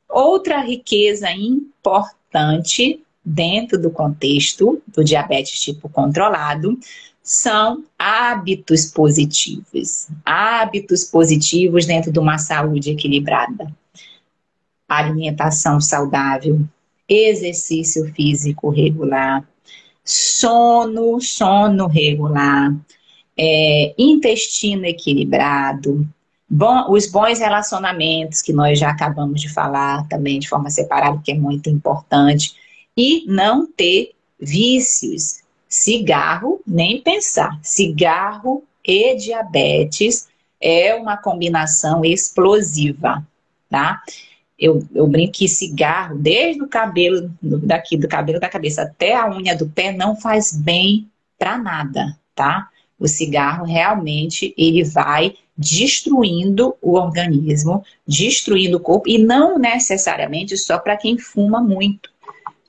[0.09, 6.79] Outra riqueza importante dentro do contexto do diabetes tipo controlado
[7.21, 10.09] são hábitos positivos.
[10.25, 13.71] Hábitos positivos dentro de uma saúde equilibrada.
[14.89, 16.65] Alimentação saudável,
[17.09, 19.47] exercício físico regular,
[20.05, 22.75] sono, sono regular,
[23.37, 26.07] é, intestino equilibrado,
[26.49, 31.33] bom, os bons relacionamentos que nós já acabamos de falar também de forma separada, que
[31.33, 32.55] é muito importante,
[32.97, 37.59] e não ter vícios, Cigarro, nem pensar.
[37.63, 40.27] Cigarro e diabetes
[40.61, 43.25] é uma combinação explosiva,
[43.69, 44.03] tá?
[44.59, 49.31] Eu, eu brinco que cigarro, desde o cabelo, daqui do cabelo da cabeça até a
[49.31, 52.69] unha do pé, não faz bem para nada, tá?
[52.99, 60.79] O cigarro realmente ele vai destruindo o organismo, destruindo o corpo, e não necessariamente só
[60.79, 62.11] para quem fuma muito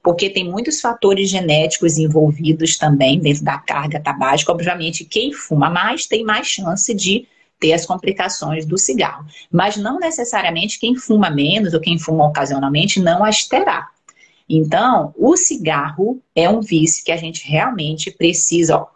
[0.04, 4.52] porque tem muitos fatores genéticos envolvidos também dentro da carga tabágica.
[4.52, 7.28] Obviamente, quem fuma mais tem mais chance de
[7.60, 9.26] ter as complicações do cigarro.
[9.52, 13.90] Mas não necessariamente quem fuma menos ou quem fuma ocasionalmente não as terá.
[14.50, 18.88] Então, o cigarro é um vício que a gente realmente precisa ó,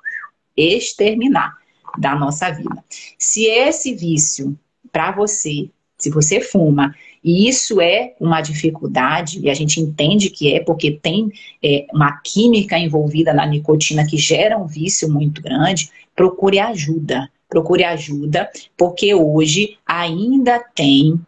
[0.58, 1.56] exterminar
[1.98, 2.84] da nossa vida.
[3.20, 4.58] Se esse vício
[4.92, 10.54] para você, se você fuma e isso é uma dificuldade, e a gente entende que
[10.54, 11.32] é, porque tem
[11.64, 15.90] é, uma química envolvida na nicotina que gera um vício muito grande.
[16.14, 17.32] Procure ajuda.
[17.54, 21.20] Procure ajuda, porque hoje ainda tem,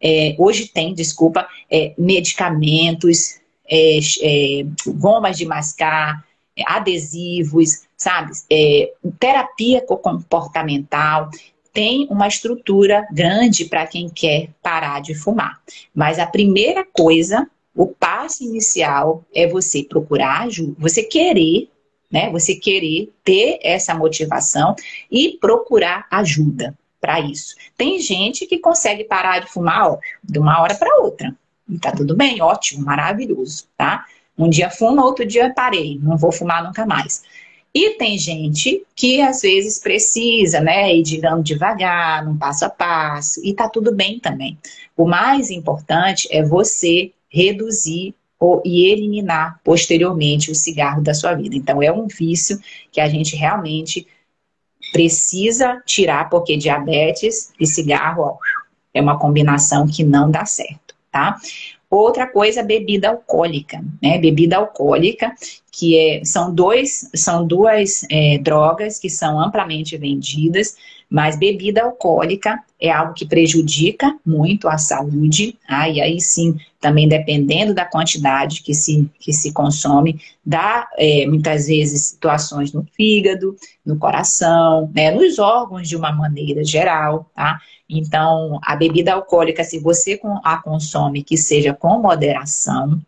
[0.00, 6.24] é, hoje tem, desculpa, é, medicamentos, é, é, gomas de mascar,
[6.64, 8.30] adesivos, sabe?
[8.48, 11.28] É, terapia comportamental,
[11.72, 15.60] tem uma estrutura grande para quem quer parar de fumar.
[15.92, 21.68] Mas a primeira coisa, o passo inicial é você procurar ajuda, você querer,
[22.12, 22.30] né?
[22.30, 24.76] Você querer ter essa motivação
[25.10, 27.56] e procurar ajuda para isso.
[27.76, 31.34] Tem gente que consegue parar de fumar ó, de uma hora para outra.
[31.68, 34.04] E tá tudo bem, ótimo, maravilhoso, tá?
[34.38, 37.22] Um dia fuma, outro dia parei, não vou fumar nunca mais.
[37.74, 43.40] E tem gente que às vezes precisa, né, ir digamos devagar, num passo a passo,
[43.42, 44.58] e tá tudo bem também.
[44.96, 48.14] O mais importante é você reduzir
[48.64, 51.54] e eliminar posteriormente o cigarro da sua vida.
[51.54, 52.58] Então é um vício
[52.90, 54.06] que a gente realmente
[54.92, 58.36] precisa tirar, porque diabetes e cigarro ó,
[58.92, 61.36] é uma combinação que não dá certo, tá?
[61.88, 64.18] Outra coisa, bebida alcoólica, né?
[64.18, 65.32] Bebida alcoólica,
[65.70, 70.76] que é, são, dois, são duas é, drogas que são amplamente vendidas,
[71.12, 77.06] mas bebida alcoólica é algo que prejudica muito a saúde, ah, e aí sim, também
[77.06, 83.54] dependendo da quantidade que se, que se consome, dá é, muitas vezes situações no fígado,
[83.84, 87.60] no coração, né, nos órgãos de uma maneira geral, tá?
[87.86, 92.98] Então, a bebida alcoólica, se você a consome, que seja com moderação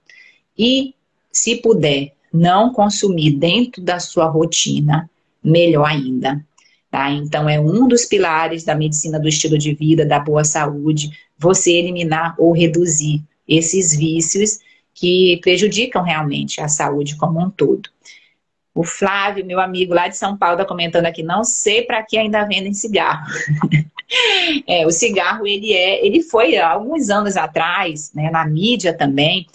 [0.58, 0.94] e,
[1.32, 5.08] se puder, não consumir dentro da sua rotina,
[5.42, 6.44] melhor ainda.
[6.94, 7.10] Tá?
[7.10, 11.72] Então, é um dos pilares da medicina do estilo de vida, da boa saúde, você
[11.72, 14.60] eliminar ou reduzir esses vícios
[14.94, 17.90] que prejudicam realmente a saúde como um todo.
[18.72, 22.16] O Flávio, meu amigo lá de São Paulo, está comentando aqui, não sei para que
[22.16, 23.26] ainda vendem cigarro.
[24.64, 29.48] é, o cigarro, ele é, ele foi há alguns anos atrás, né, na mídia também,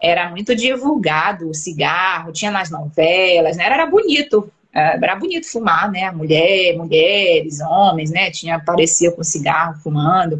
[0.00, 6.10] era muito divulgado o cigarro, tinha nas novelas, né, era bonito, era bonito fumar, né,
[6.10, 10.38] mulher, mulheres, homens, né, tinha, aparecia com cigarro fumando,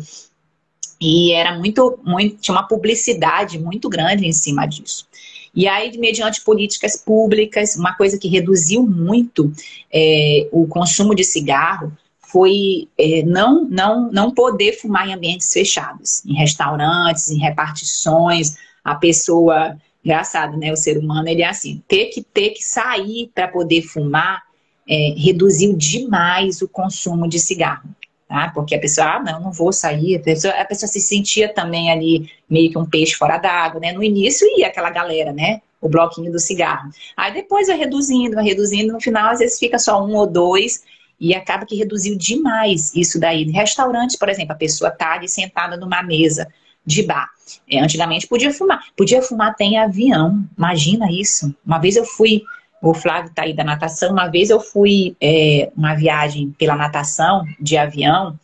[1.01, 5.07] e era muito, muito, tinha uma publicidade muito grande em cima disso.
[5.55, 9.53] E aí, mediante políticas públicas, uma coisa que reduziu muito
[9.93, 16.25] é, o consumo de cigarro foi é, não, não, não poder fumar em ambientes fechados,
[16.25, 18.57] em restaurantes, em repartições.
[18.83, 20.73] A pessoa, engraçado, né?
[20.73, 24.43] O ser humano, ele é assim, ter que ter que sair para poder fumar
[24.89, 27.89] é, reduziu demais o consumo de cigarro.
[28.29, 28.51] Tá?
[28.55, 30.17] Porque a pessoa, ah, não, não vou sair.
[30.17, 33.93] A pessoa, a pessoa se sentia também ali meio que um peixe fora d'água, né?
[33.93, 35.61] No início ia aquela galera, né?
[35.81, 36.91] O bloquinho do cigarro.
[37.17, 40.83] Aí depois vai reduzindo, vai reduzindo, no final às vezes fica só um ou dois
[41.21, 43.43] e acaba que reduziu demais isso daí.
[43.43, 46.49] Em restaurantes, por exemplo, a pessoa tá ali sentada numa mesa
[46.85, 47.29] de bar.
[47.71, 48.85] É, antigamente podia fumar.
[48.97, 50.45] Podia fumar até em avião.
[50.57, 51.55] Imagina isso.
[51.65, 52.43] Uma vez eu fui,
[52.83, 57.45] o Flávio tá aí da natação, uma vez eu fui é, uma viagem pela natação
[57.61, 58.39] de avião.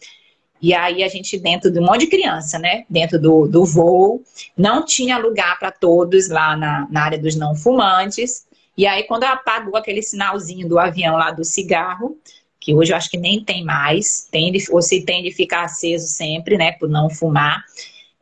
[0.62, 2.84] E aí a gente dentro de um monte de criança, né?
[2.88, 4.22] Dentro do, do voo,
[4.56, 8.46] não tinha lugar para todos lá na, na área dos não fumantes.
[8.76, 12.18] E aí quando apagou aquele sinalzinho do avião lá do cigarro,
[12.60, 16.06] que hoje eu acho que nem tem mais, tem ou se tem de ficar aceso
[16.06, 17.64] sempre, né, por não fumar.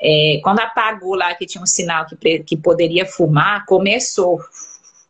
[0.01, 4.41] É, quando apagou lá que tinha um sinal que, que poderia fumar, começou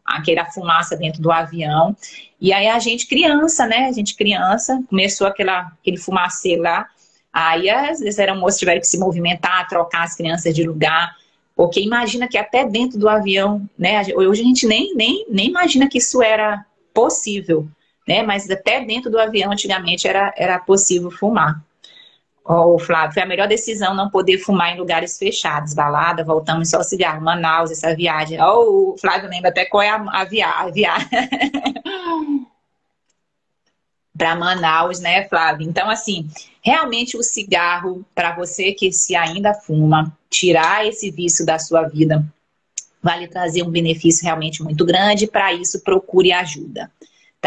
[0.05, 1.95] aquela fumaça dentro do avião.
[2.41, 3.87] E aí a gente criança, né?
[3.89, 6.87] A gente criança, começou aquela, aquele fumacê lá.
[7.33, 11.15] Aí as, as aeromoças tiveram que se movimentar, trocar as crianças de lugar.
[11.55, 14.03] Porque imagina que até dentro do avião, né?
[14.15, 16.65] Hoje a gente nem, nem, nem imagina que isso era
[16.95, 17.69] possível
[18.09, 18.23] né?
[18.23, 21.63] Mas até dentro do avião, antigamente, era, era possível fumar.
[22.51, 26.71] Ó, oh, Flávio, foi a melhor decisão não poder fumar em lugares fechados, balada, voltamos
[26.71, 28.41] só cigarro, Manaus, essa viagem.
[28.41, 30.73] Ó, oh, o Flávio lembra até qual é a, a viagem.
[30.73, 30.95] Via...
[34.17, 35.69] para Manaus, né, Flávio?
[35.69, 36.27] Então, assim,
[36.63, 42.25] realmente o cigarro, para você que se ainda fuma, tirar esse vício da sua vida,
[43.03, 45.27] vale trazer um benefício realmente muito grande.
[45.27, 46.91] Para isso, procure ajuda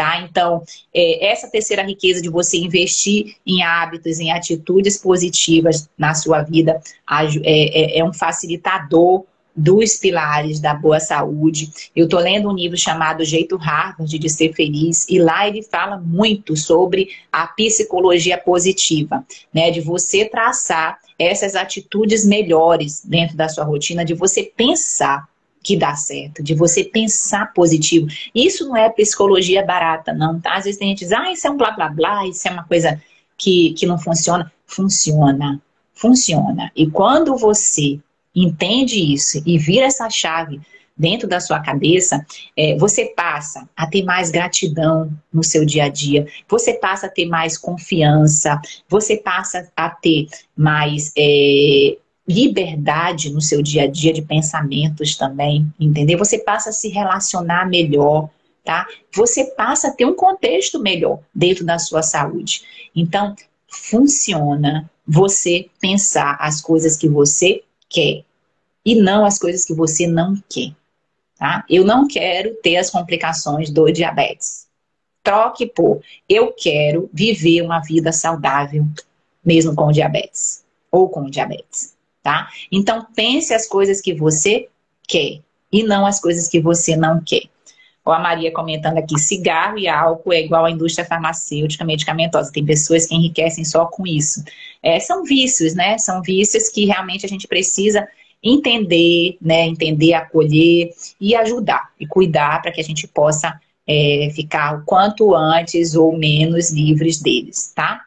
[0.02, 0.20] tá?
[0.20, 6.42] Então, é, essa terceira riqueza de você investir em hábitos, em atitudes positivas na sua
[6.42, 6.80] vida,
[7.44, 9.24] é, é, é um facilitador
[9.54, 11.70] dos pilares da boa saúde.
[11.94, 15.98] Eu estou lendo um livro chamado Jeito Harvard de Ser Feliz e lá ele fala
[15.98, 19.24] muito sobre a psicologia positiva,
[19.54, 19.70] né?
[19.70, 25.28] De você traçar essas atitudes melhores dentro da sua rotina, de você pensar
[25.62, 28.06] que dá certo, de você pensar positivo.
[28.34, 30.54] Isso não é psicologia barata, não, tá?
[30.54, 32.64] Às vezes tem gente diz, ah, isso é um blá blá blá, isso é uma
[32.64, 33.00] coisa
[33.38, 34.52] que, que não funciona.
[34.66, 35.60] Funciona,
[35.94, 36.72] funciona.
[36.74, 38.00] E quando você
[38.34, 40.60] entende isso e vira essa chave
[40.96, 42.24] dentro da sua cabeça,
[42.56, 47.10] é, você passa a ter mais gratidão no seu dia a dia, você passa a
[47.10, 51.96] ter mais confiança, você passa a ter mais é,
[52.26, 56.18] liberdade no seu dia a dia de pensamentos também, entendeu?
[56.18, 58.28] Você passa a se relacionar melhor,
[58.64, 58.86] tá?
[59.14, 62.62] Você passa a ter um contexto melhor dentro da sua saúde.
[62.94, 63.34] Então,
[63.68, 68.24] funciona você pensar as coisas que você quer
[68.84, 70.72] e não as coisas que você não quer.
[71.36, 71.64] Tá?
[71.68, 74.68] Eu não quero ter as complicações do diabetes.
[75.24, 78.86] Troque por eu quero viver uma vida saudável,
[79.44, 81.96] mesmo com diabetes ou com diabetes.
[82.22, 82.48] Tá?
[82.70, 84.68] Então pense as coisas que você
[85.08, 85.40] quer
[85.72, 87.42] e não as coisas que você não quer.
[88.04, 92.52] Ou a Maria comentando aqui, cigarro e álcool é igual à indústria farmacêutica medicamentosa.
[92.52, 94.42] Tem pessoas que enriquecem só com isso.
[94.82, 95.96] É, são vícios, né?
[95.98, 98.06] São vícios que realmente a gente precisa
[98.42, 99.66] entender, né?
[99.66, 105.34] Entender, acolher e ajudar e cuidar para que a gente possa é, ficar o quanto
[105.34, 108.00] antes ou menos livres deles, tá?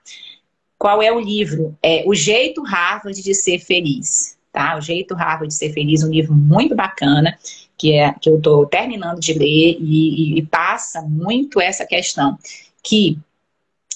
[0.78, 1.78] Qual é o livro?
[1.82, 4.78] É O Jeito Harvard de Ser Feliz, tá?
[4.78, 7.38] O Jeito Harvard de Ser Feliz, um livro muito bacana
[7.78, 12.38] que, é, que eu estou terminando de ler e, e, e passa muito essa questão
[12.84, 13.18] que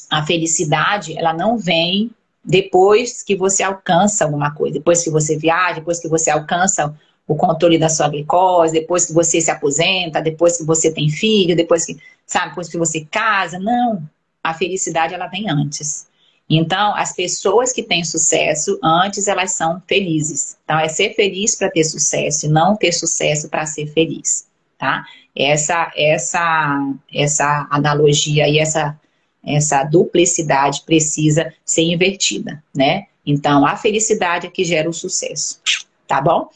[0.10, 2.12] a felicidade ela não vem
[2.44, 6.96] depois que você alcança alguma coisa, depois que você viaja, depois que você alcança
[7.28, 11.56] o controle da sua glicose, depois que você se aposenta, depois que você tem filho,
[11.56, 13.60] depois que, sabe, depois que você casa.
[13.60, 14.02] Não,
[14.44, 16.09] a felicidade ela vem antes.
[16.50, 20.58] Então, as pessoas que têm sucesso, antes elas são felizes.
[20.64, 24.48] Então, é ser feliz para ter sucesso e não ter sucesso para ser feliz,
[24.78, 25.06] tá?
[25.36, 29.00] Essa, essa, essa analogia e essa,
[29.46, 33.06] essa duplicidade precisa ser invertida, né?
[33.24, 35.62] Então, a felicidade é que gera o sucesso,
[36.08, 36.50] tá bom?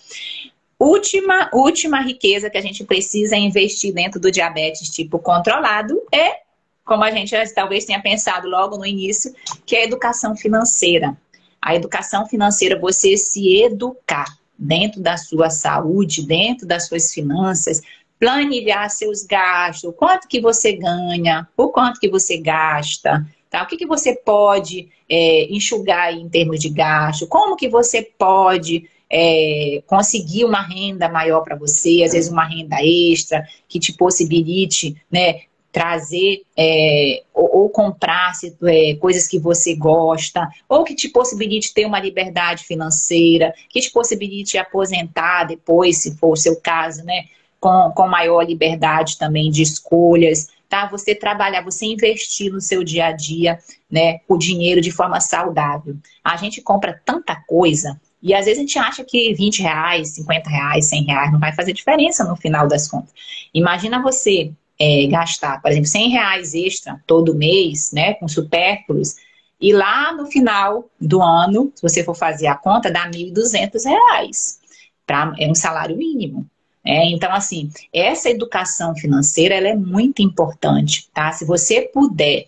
[0.79, 6.42] Última, última riqueza que a gente precisa investir dentro do diabetes tipo controlado é
[6.85, 9.33] como a gente talvez tenha pensado logo no início,
[9.65, 11.17] que é a educação financeira.
[11.61, 17.81] A educação financeira, você se educar dentro da sua saúde, dentro das suas finanças,
[18.19, 23.63] planilhar seus gastos, quanto que você ganha, o quanto que você gasta, tá?
[23.63, 28.89] O que, que você pode é, enxugar em termos de gasto, como que você pode
[29.09, 34.95] é, conseguir uma renda maior para você, às vezes uma renda extra que te possibilite
[35.11, 35.41] né,
[35.73, 38.31] trazer é, ou, ou, comprar
[38.65, 43.91] é, coisas que você gosta, ou que te possibilite ter uma liberdade financeira, que te
[43.91, 47.25] possibilite aposentar depois, se for o seu caso, né?
[47.59, 50.85] Com, com maior liberdade também de escolhas, tá?
[50.89, 53.57] Você trabalhar, você investir no seu dia a dia,
[53.89, 54.19] né?
[54.27, 55.95] O dinheiro de forma saudável.
[56.23, 60.49] A gente compra tanta coisa e às vezes a gente acha que 20 reais, 50
[60.49, 63.11] reais, 100 reais não vai fazer diferença no final das contas.
[63.51, 69.15] Imagina você é, gastar, por exemplo, 100 reais extra todo mês, né, com supérfluos,
[69.59, 74.59] e lá no final do ano, se você for fazer a conta, dá 1.200 reais.
[75.05, 76.45] Pra, é um salário mínimo.
[76.85, 81.31] É, então, assim, essa educação financeira ela é muito importante, tá?
[81.31, 82.47] Se você puder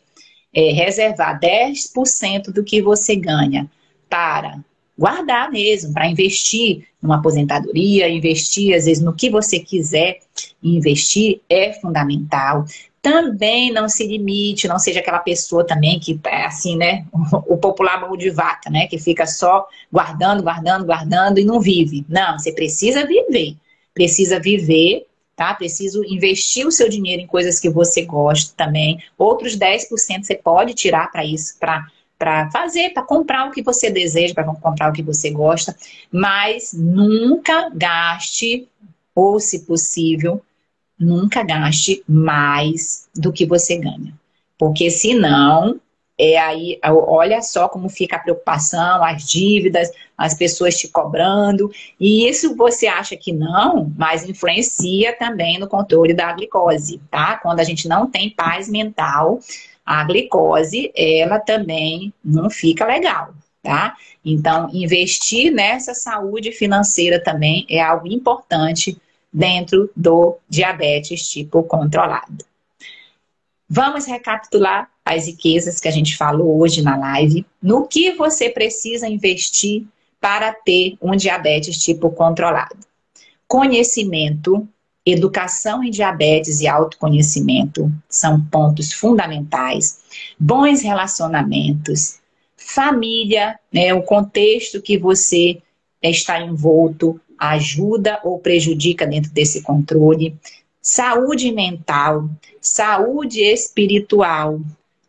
[0.54, 3.70] é, reservar 10% do que você ganha
[4.10, 4.60] para
[4.98, 10.20] guardar mesmo, para investir numa aposentadoria, investir às vezes no que você quiser
[10.64, 12.66] investir é fundamental.
[13.02, 17.06] Também não se limite, não seja aquela pessoa também que é assim, né?
[17.48, 18.88] O popular mão de vaca, né?
[18.88, 22.04] Que fica só guardando, guardando, guardando e não vive.
[22.10, 23.56] Não, você precisa viver.
[23.94, 25.54] Precisa viver tá?
[25.54, 29.04] Preciso investir o seu dinheiro em coisas que você gosta também.
[29.18, 31.86] Outros 10% você pode tirar para isso, para
[32.18, 35.76] para fazer, para comprar o que você deseja, para comprar o que você gosta,
[36.12, 38.68] mas nunca gaste,
[39.14, 40.42] ou se possível,
[41.00, 44.14] nunca gaste mais do que você ganha.
[44.58, 45.80] Porque senão,
[46.18, 52.28] é aí, olha só como fica a preocupação, as dívidas, as pessoas te cobrando, e
[52.28, 57.38] isso você acha que não, mas influencia também no controle da glicose, tá?
[57.38, 59.40] Quando a gente não tem paz mental,
[59.86, 63.96] a glicose, ela também não fica legal, tá?
[64.24, 68.98] Então, investir nessa saúde financeira também é algo importante
[69.32, 72.44] dentro do diabetes tipo controlado.
[73.70, 77.46] Vamos recapitular as riquezas que a gente falou hoje na live.
[77.62, 79.86] No que você precisa investir
[80.20, 82.78] para ter um diabetes tipo controlado?
[83.48, 84.68] Conhecimento
[85.06, 90.00] Educação em diabetes e autoconhecimento são pontos fundamentais.
[90.40, 92.20] Bons relacionamentos,
[92.58, 95.62] família, né, o contexto que você
[96.02, 100.36] está envolto, ajuda ou prejudica dentro desse controle,
[100.82, 102.30] saúde mental,
[102.60, 104.60] saúde espiritual,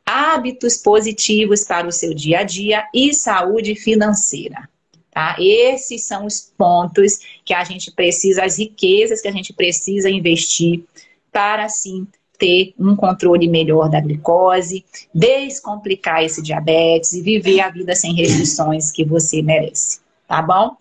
[0.05, 4.69] hábitos positivos para o seu dia a dia e saúde financeira.
[5.17, 5.35] Tá?
[5.39, 10.85] Esses são os pontos que a gente precisa, as riquezas que a gente precisa investir
[11.33, 12.07] para assim
[12.39, 18.93] ter um controle melhor da glicose, descomplicar esse diabetes e viver a vida sem restrições
[18.93, 20.01] que você merece.
[20.29, 20.77] Tá bom?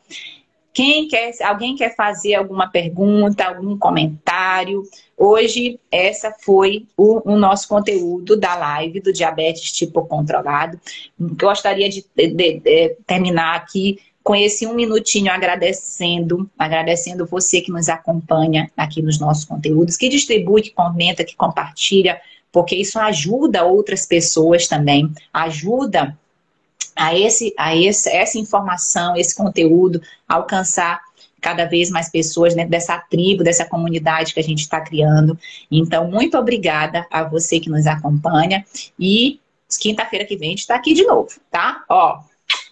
[0.73, 4.83] Quem quer, alguém quer fazer alguma pergunta, algum comentário?
[5.17, 10.77] Hoje, essa foi o, o nosso conteúdo da live do diabetes tipo controlado.
[11.17, 17.87] Gostaria de, de, de terminar aqui com esse um minutinho agradecendo, agradecendo você que nos
[17.87, 22.19] acompanha aqui nos nossos conteúdos, que distribui, que comenta, que compartilha,
[22.51, 26.17] porque isso ajuda outras pessoas também, ajuda
[26.95, 31.01] a, esse, a esse, essa informação, esse conteúdo, alcançar
[31.39, 35.37] cada vez mais pessoas dentro dessa tribo, dessa comunidade que a gente está criando.
[35.69, 38.65] Então, muito obrigada a você que nos acompanha
[38.99, 39.39] e
[39.79, 41.83] quinta-feira que vem a gente está aqui de novo, tá?
[41.87, 42.21] Ó,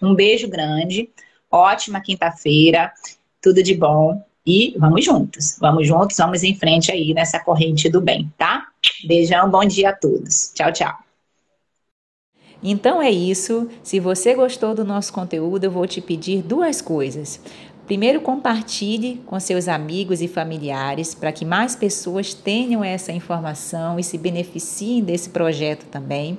[0.02, 1.08] um beijo grande,
[1.54, 2.92] ótima quinta-feira,
[3.40, 8.00] tudo de bom e vamos juntos, vamos juntos, vamos em frente aí nessa corrente do
[8.00, 8.66] bem, tá?
[9.06, 10.52] Beijão, bom dia a todos.
[10.54, 10.98] Tchau, tchau.
[12.62, 13.68] Então é isso.
[13.82, 17.40] Se você gostou do nosso conteúdo, eu vou te pedir duas coisas.
[17.86, 24.02] Primeiro, compartilhe com seus amigos e familiares para que mais pessoas tenham essa informação e
[24.02, 26.38] se beneficiem desse projeto também.